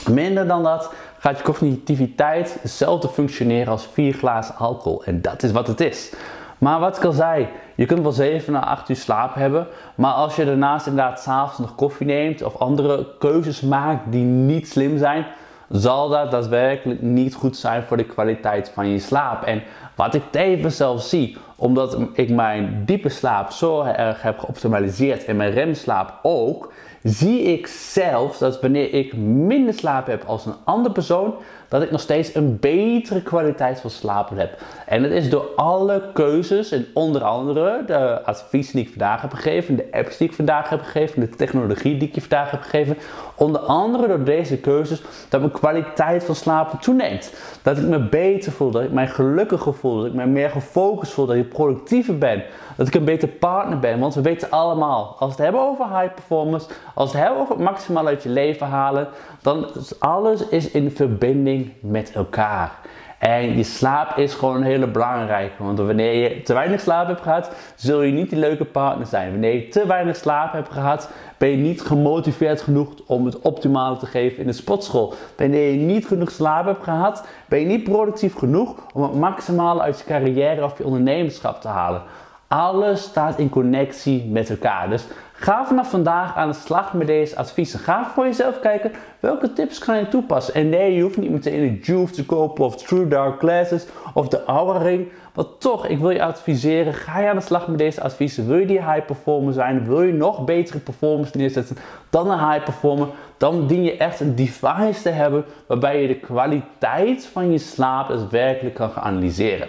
Minder 0.09 0.47
dan 0.47 0.63
dat 0.63 0.93
gaat 1.17 1.37
je 1.37 1.43
cognitiviteit 1.43 2.57
hetzelfde 2.61 3.09
functioneren 3.09 3.71
als 3.71 3.87
4 3.93 4.13
glazen 4.13 4.55
alcohol. 4.55 5.03
En 5.03 5.21
dat 5.21 5.43
is 5.43 5.51
wat 5.51 5.67
het 5.67 5.79
is. 5.79 6.13
Maar 6.57 6.79
wat 6.79 6.97
ik 6.97 7.03
al 7.03 7.11
zei, 7.11 7.47
je 7.75 7.85
kunt 7.85 8.01
wel 8.01 8.11
7 8.11 8.53
naar 8.53 8.65
8 8.65 8.89
uur 8.89 8.95
slaap 8.95 9.35
hebben. 9.35 9.67
Maar 9.95 10.11
als 10.11 10.35
je 10.35 10.45
daarnaast 10.45 10.87
inderdaad 10.87 11.21
s'avonds 11.21 11.59
nog 11.59 11.75
koffie 11.75 12.05
neemt 12.05 12.43
of 12.43 12.57
andere 12.57 13.07
keuzes 13.19 13.61
maakt 13.61 14.11
die 14.11 14.23
niet 14.23 14.67
slim 14.67 14.97
zijn, 14.97 15.25
zal 15.69 16.09
dat 16.09 16.31
daadwerkelijk 16.31 17.01
niet 17.01 17.35
goed 17.35 17.57
zijn 17.57 17.83
voor 17.83 17.97
de 17.97 18.05
kwaliteit 18.05 18.71
van 18.73 18.87
je 18.87 18.99
slaap. 18.99 19.43
En 19.43 19.63
wat 19.95 20.13
ik 20.13 20.23
tevens 20.29 20.77
zelf 20.77 21.01
zie, 21.01 21.37
omdat 21.55 21.97
ik 22.13 22.29
mijn 22.29 22.83
diepe 22.85 23.09
slaap 23.09 23.51
zo 23.51 23.81
erg 23.81 24.21
heb 24.21 24.39
geoptimaliseerd 24.39 25.25
en 25.25 25.35
mijn 25.35 25.51
remslaap 25.51 26.13
ook, 26.21 26.73
zie 27.03 27.41
ik 27.41 27.67
zelfs 27.67 28.39
dat 28.39 28.61
wanneer 28.61 28.93
ik 28.93 29.15
minder 29.17 29.73
slaap 29.73 30.07
heb 30.07 30.23
als 30.27 30.45
een 30.45 30.55
andere 30.63 30.93
persoon, 30.93 31.33
dat 31.75 31.83
ik 31.83 31.91
nog 31.91 32.01
steeds 32.01 32.35
een 32.35 32.57
betere 32.59 33.21
kwaliteit 33.21 33.79
van 33.79 33.89
slapen 33.89 34.37
heb. 34.37 34.57
En 34.85 35.01
dat 35.01 35.11
is 35.11 35.29
door 35.29 35.45
alle 35.55 36.03
keuzes 36.13 36.71
en 36.71 36.85
onder 36.93 37.23
andere 37.23 37.83
de 37.87 38.23
advies 38.23 38.71
die 38.71 38.81
ik 38.81 38.89
vandaag 38.89 39.21
heb 39.21 39.33
gegeven, 39.33 39.75
de 39.75 39.87
apps 39.91 40.17
die 40.17 40.27
ik 40.27 40.33
vandaag 40.33 40.69
heb 40.69 40.81
gegeven, 40.81 41.19
de 41.19 41.29
technologie 41.29 41.97
die 41.97 42.07
ik 42.07 42.15
je 42.15 42.21
vandaag 42.21 42.51
heb 42.51 42.61
gegeven. 42.61 42.97
Onder 43.35 43.61
andere 43.61 44.07
door 44.07 44.23
deze 44.23 44.57
keuzes 44.57 45.01
dat 45.29 45.39
mijn 45.39 45.51
kwaliteit 45.51 46.23
van 46.23 46.35
slapen 46.35 46.79
toeneemt. 46.79 47.33
Dat 47.61 47.77
ik 47.77 47.83
me 47.83 47.99
beter 47.99 48.51
voel, 48.51 48.71
dat 48.71 48.83
ik 48.83 48.91
mij 48.91 49.07
gelukkiger 49.07 49.73
voel, 49.73 49.97
dat 49.97 50.05
ik 50.05 50.13
mij 50.13 50.27
meer 50.27 50.49
gefocust 50.49 51.11
voel, 51.11 51.25
dat 51.25 51.35
ik 51.35 51.49
productiever 51.49 52.17
ben, 52.17 52.43
dat 52.77 52.87
ik 52.87 52.95
een 52.95 53.05
beter 53.05 53.27
partner 53.27 53.79
ben. 53.79 53.99
Want 53.99 54.15
we 54.15 54.21
weten 54.21 54.49
allemaal, 54.49 55.15
als 55.19 55.35
we 55.35 55.35
het 55.35 55.37
hebben 55.37 55.61
over 55.61 55.99
high 55.99 56.13
performance, 56.13 56.67
als 56.93 57.11
we 57.11 57.17
het 57.17 57.27
hebben 57.27 57.43
over 57.43 57.55
het 57.55 57.63
maximaal 57.63 58.07
uit 58.07 58.23
je 58.23 58.29
leven 58.29 58.67
halen, 58.67 59.07
dan 59.41 59.67
is 59.75 59.99
alles 59.99 60.47
is 60.47 60.71
in 60.71 60.91
verbinding 60.91 61.64
met 61.79 62.11
elkaar. 62.11 62.71
En 63.19 63.57
je 63.57 63.63
slaap 63.63 64.17
is 64.17 64.33
gewoon 64.33 64.55
een 64.55 64.63
hele 64.63 64.87
belangrijke. 64.87 65.63
Want 65.63 65.77
wanneer 65.77 66.13
je 66.13 66.41
te 66.41 66.53
weinig 66.53 66.81
slaap 66.81 67.07
hebt 67.07 67.21
gehad, 67.21 67.51
zul 67.75 68.01
je 68.01 68.11
niet 68.11 68.29
die 68.29 68.39
leuke 68.39 68.65
partner 68.65 69.07
zijn. 69.07 69.31
Wanneer 69.31 69.53
je 69.53 69.67
te 69.67 69.87
weinig 69.87 70.15
slaap 70.15 70.53
hebt 70.53 70.71
gehad, 70.71 71.09
ben 71.37 71.49
je 71.49 71.57
niet 71.57 71.81
gemotiveerd 71.81 72.61
genoeg 72.61 72.89
om 73.05 73.25
het 73.25 73.39
optimale 73.39 73.97
te 73.97 74.05
geven 74.05 74.39
in 74.39 74.47
de 74.47 74.53
sportschool. 74.53 75.13
Wanneer 75.37 75.71
je 75.71 75.77
niet 75.77 76.07
genoeg 76.07 76.31
slaap 76.31 76.65
hebt 76.65 76.83
gehad, 76.83 77.27
ben 77.47 77.59
je 77.59 77.65
niet 77.65 77.83
productief 77.83 78.35
genoeg 78.35 78.75
om 78.93 79.03
het 79.03 79.15
maximale 79.15 79.81
uit 79.81 79.99
je 79.99 80.05
carrière 80.05 80.63
of 80.63 80.77
je 80.77 80.85
ondernemerschap 80.85 81.61
te 81.61 81.67
halen. 81.67 82.01
Alles 82.47 83.01
staat 83.01 83.39
in 83.39 83.49
connectie 83.49 84.25
met 84.25 84.49
elkaar. 84.49 84.89
Dus 84.89 85.05
ga 85.33 85.65
vanaf 85.65 85.89
vandaag 85.89 86.35
aan 86.35 86.49
de 86.49 86.55
slag 86.55 86.93
met 86.93 87.07
deze 87.07 87.35
adviezen. 87.35 87.79
Ga 87.79 88.05
voor 88.13 88.25
jezelf 88.25 88.59
kijken 88.59 88.91
welke 89.19 89.53
tips 89.53 89.79
kan 89.79 89.97
je 89.97 90.07
toepassen. 90.07 90.53
En 90.53 90.69
nee, 90.69 90.93
je 90.93 91.01
hoeft 91.01 91.17
niet 91.17 91.31
meteen 91.31 91.61
de 91.61 91.79
Juve 91.79 92.13
te 92.13 92.25
kopen 92.25 92.65
of 92.65 92.75
True 92.75 93.07
Dark 93.07 93.39
Glasses 93.39 93.85
of 94.13 94.27
de 94.27 94.43
Aura 94.43 94.77
Ring. 94.77 95.07
Maar 95.33 95.45
toch, 95.59 95.87
ik 95.87 95.99
wil 95.99 96.09
je 96.09 96.23
adviseren, 96.23 96.93
ga 96.93 97.19
je 97.19 97.29
aan 97.29 97.35
de 97.35 97.41
slag 97.41 97.67
met 97.67 97.77
deze 97.77 98.01
adviezen. 98.01 98.47
Wil 98.47 98.57
je 98.57 98.65
die 98.65 98.91
high 98.91 99.05
performer 99.05 99.53
zijn? 99.53 99.85
Wil 99.85 100.01
je 100.01 100.13
nog 100.13 100.45
betere 100.45 100.79
performance 100.79 101.37
neerzetten 101.37 101.77
dan 102.09 102.31
een 102.31 102.51
high 102.51 102.63
performer? 102.63 103.07
Dan 103.37 103.67
dien 103.67 103.83
je 103.83 103.97
echt 103.97 104.19
een 104.19 104.35
device 104.35 105.01
te 105.01 105.09
hebben 105.09 105.45
waarbij 105.67 106.01
je 106.01 106.07
de 106.07 106.19
kwaliteit 106.19 107.25
van 107.25 107.51
je 107.51 107.57
slaap 107.57 108.07
daadwerkelijk 108.07 108.75
kan 108.75 108.89
gaan 108.89 109.03
analyseren. 109.03 109.67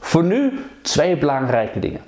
Voor 0.00 0.24
nu 0.24 0.52
twee 0.82 1.16
belangrijke 1.16 1.78
dingen. 1.78 2.00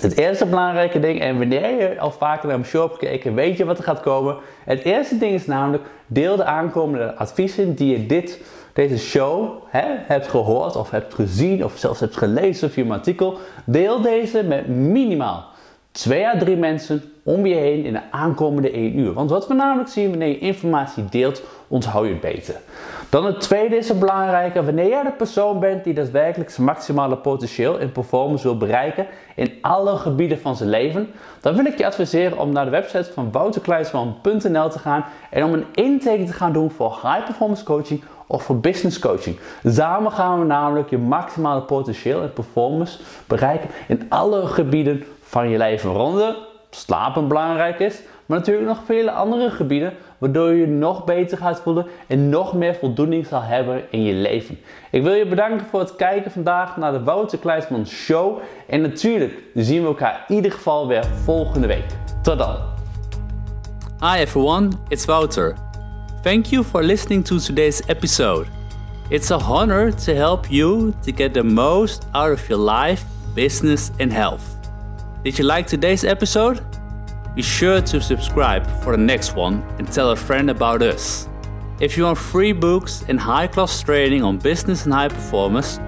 Het 0.00 0.16
eerste 0.16 0.46
belangrijke 0.46 1.00
ding, 1.00 1.20
en 1.20 1.38
wanneer 1.38 1.80
je 1.80 1.98
al 1.98 2.10
vaker 2.10 2.48
naar 2.48 2.58
mijn 2.58 2.70
show 2.70 2.88
hebt 2.88 2.98
gekeken, 2.98 3.34
weet 3.34 3.56
je 3.56 3.64
wat 3.64 3.78
er 3.78 3.84
gaat 3.84 4.00
komen. 4.00 4.36
Het 4.64 4.82
eerste 4.82 5.18
ding 5.18 5.34
is 5.34 5.46
namelijk, 5.46 5.82
deel 6.06 6.36
de 6.36 6.44
aankomende 6.44 7.14
adviezen 7.14 7.74
die 7.74 7.98
je 7.98 8.06
dit, 8.06 8.40
deze 8.72 8.98
show 8.98 9.50
hè, 9.66 9.84
hebt 9.86 10.28
gehoord 10.28 10.76
of 10.76 10.90
hebt 10.90 11.14
gezien 11.14 11.64
of 11.64 11.72
zelfs 11.76 12.00
hebt 12.00 12.16
gelezen 12.16 12.70
via 12.70 12.84
mijn 12.84 12.98
artikel. 12.98 13.38
Deel 13.64 14.00
deze 14.00 14.42
met 14.42 14.68
minimaal 14.68 15.44
2 15.90 16.26
à 16.26 16.38
3 16.38 16.56
mensen 16.56 17.02
om 17.22 17.46
je 17.46 17.54
heen 17.54 17.84
in 17.84 17.92
de 17.92 18.10
aankomende 18.10 18.70
1 18.70 18.98
uur. 18.98 19.12
Want 19.12 19.30
wat 19.30 19.48
we 19.48 19.54
namelijk 19.54 19.88
zien 19.88 20.10
wanneer 20.10 20.28
je 20.28 20.38
informatie 20.38 21.04
deelt, 21.10 21.42
onthoud 21.68 22.04
je 22.04 22.10
het 22.10 22.20
beter. 22.20 22.54
Dan 23.14 23.24
het 23.24 23.40
tweede 23.40 23.76
is 23.76 23.88
het 23.88 23.98
belangrijke, 23.98 24.64
wanneer 24.64 24.88
jij 24.88 25.02
de 25.02 25.10
persoon 25.10 25.60
bent 25.60 25.84
die 25.84 25.94
daadwerkelijk 25.94 26.50
zijn 26.50 26.66
maximale 26.66 27.16
potentieel 27.16 27.78
en 27.78 27.92
performance 27.92 28.42
wil 28.42 28.56
bereiken 28.56 29.06
in 29.34 29.52
alle 29.60 29.96
gebieden 29.96 30.40
van 30.40 30.56
zijn 30.56 30.68
leven, 30.68 31.10
dan 31.40 31.54
wil 31.54 31.64
ik 31.64 31.78
je 31.78 31.86
adviseren 31.86 32.38
om 32.38 32.52
naar 32.52 32.64
de 32.64 32.70
website 32.70 33.12
van 33.12 33.32
wouterkleinsman.nl 33.32 34.68
te 34.68 34.78
gaan 34.78 35.04
en 35.30 35.44
om 35.44 35.52
een 35.52 35.64
intake 35.72 36.24
te 36.24 36.32
gaan 36.32 36.52
doen 36.52 36.70
voor 36.70 36.98
high 37.02 37.24
performance 37.24 37.64
coaching 37.64 38.02
of 38.26 38.42
voor 38.42 38.58
business 38.58 38.98
coaching. 38.98 39.38
Samen 39.64 40.12
gaan 40.12 40.38
we 40.38 40.44
namelijk 40.44 40.90
je 40.90 40.98
maximale 40.98 41.62
potentieel 41.62 42.22
en 42.22 42.32
performance 42.32 42.98
bereiken 43.26 43.68
in 43.88 44.06
alle 44.08 44.46
gebieden 44.46 45.04
van 45.22 45.48
je 45.48 45.58
leven. 45.58 45.92
Waaronder 45.92 46.36
slapen 46.70 47.28
belangrijk 47.28 47.78
is, 47.78 48.00
maar 48.26 48.38
natuurlijk 48.38 48.66
nog 48.66 48.80
vele 48.84 49.10
andere 49.10 49.50
gebieden, 49.50 49.92
waardoor 50.18 50.50
je 50.50 50.60
je 50.60 50.66
nog 50.66 51.04
beter 51.04 51.38
gaat 51.38 51.60
voelen 51.60 51.86
en 52.06 52.28
nog 52.28 52.54
meer 52.54 52.74
voldoening 52.74 53.26
zal 53.26 53.42
hebben 53.42 53.82
in 53.90 54.02
je 54.02 54.12
leven. 54.12 54.58
Ik 54.90 55.02
wil 55.02 55.12
je 55.12 55.26
bedanken 55.26 55.66
voor 55.66 55.80
het 55.80 55.96
kijken 55.96 56.30
vandaag 56.30 56.76
naar 56.76 56.92
de 56.92 57.02
Wouter 57.02 57.38
Kleinsman 57.38 57.86
Show. 57.86 58.38
En 58.68 58.80
natuurlijk 58.80 59.32
zien 59.54 59.80
we 59.80 59.86
elkaar 59.86 60.24
in 60.28 60.34
ieder 60.34 60.52
geval 60.52 60.86
weer 60.86 61.04
volgende 61.04 61.66
week. 61.66 61.86
Tot 62.22 62.38
dan. 62.38 62.56
Hi 64.00 64.18
everyone, 64.18 64.68
it's 64.88 65.04
Wouter. 65.04 65.54
Thank 66.22 66.46
you 66.46 66.64
for 66.64 66.82
listening 66.82 67.24
to 67.24 67.38
today's 67.38 67.82
episode. 67.86 68.46
It's 69.08 69.30
a 69.30 69.36
honor 69.36 69.94
to 69.94 70.14
help 70.14 70.46
you 70.48 70.92
to 71.02 71.12
get 71.12 71.34
the 71.34 71.42
most 71.42 72.06
out 72.12 72.32
of 72.32 72.48
your 72.48 72.62
life, 72.62 73.04
business, 73.34 73.90
and 73.98 74.12
health. 74.12 74.42
Did 75.22 75.38
you 75.38 75.44
like 75.44 75.66
today's 75.66 76.04
episode? 76.04 76.73
Be 77.34 77.42
sure 77.42 77.80
to 77.80 78.00
subscribe 78.00 78.64
for 78.82 78.96
the 78.96 79.02
next 79.02 79.34
one 79.34 79.62
and 79.78 79.92
tell 79.92 80.10
a 80.10 80.16
friend 80.16 80.50
about 80.50 80.82
us. 80.82 81.28
If 81.80 81.96
you 81.96 82.04
want 82.04 82.18
free 82.18 82.52
books 82.52 83.04
and 83.08 83.18
high 83.18 83.48
class 83.48 83.82
training 83.82 84.22
on 84.22 84.38
business 84.38 84.84
and 84.84 84.94
high 84.94 85.08
performance, 85.08 85.80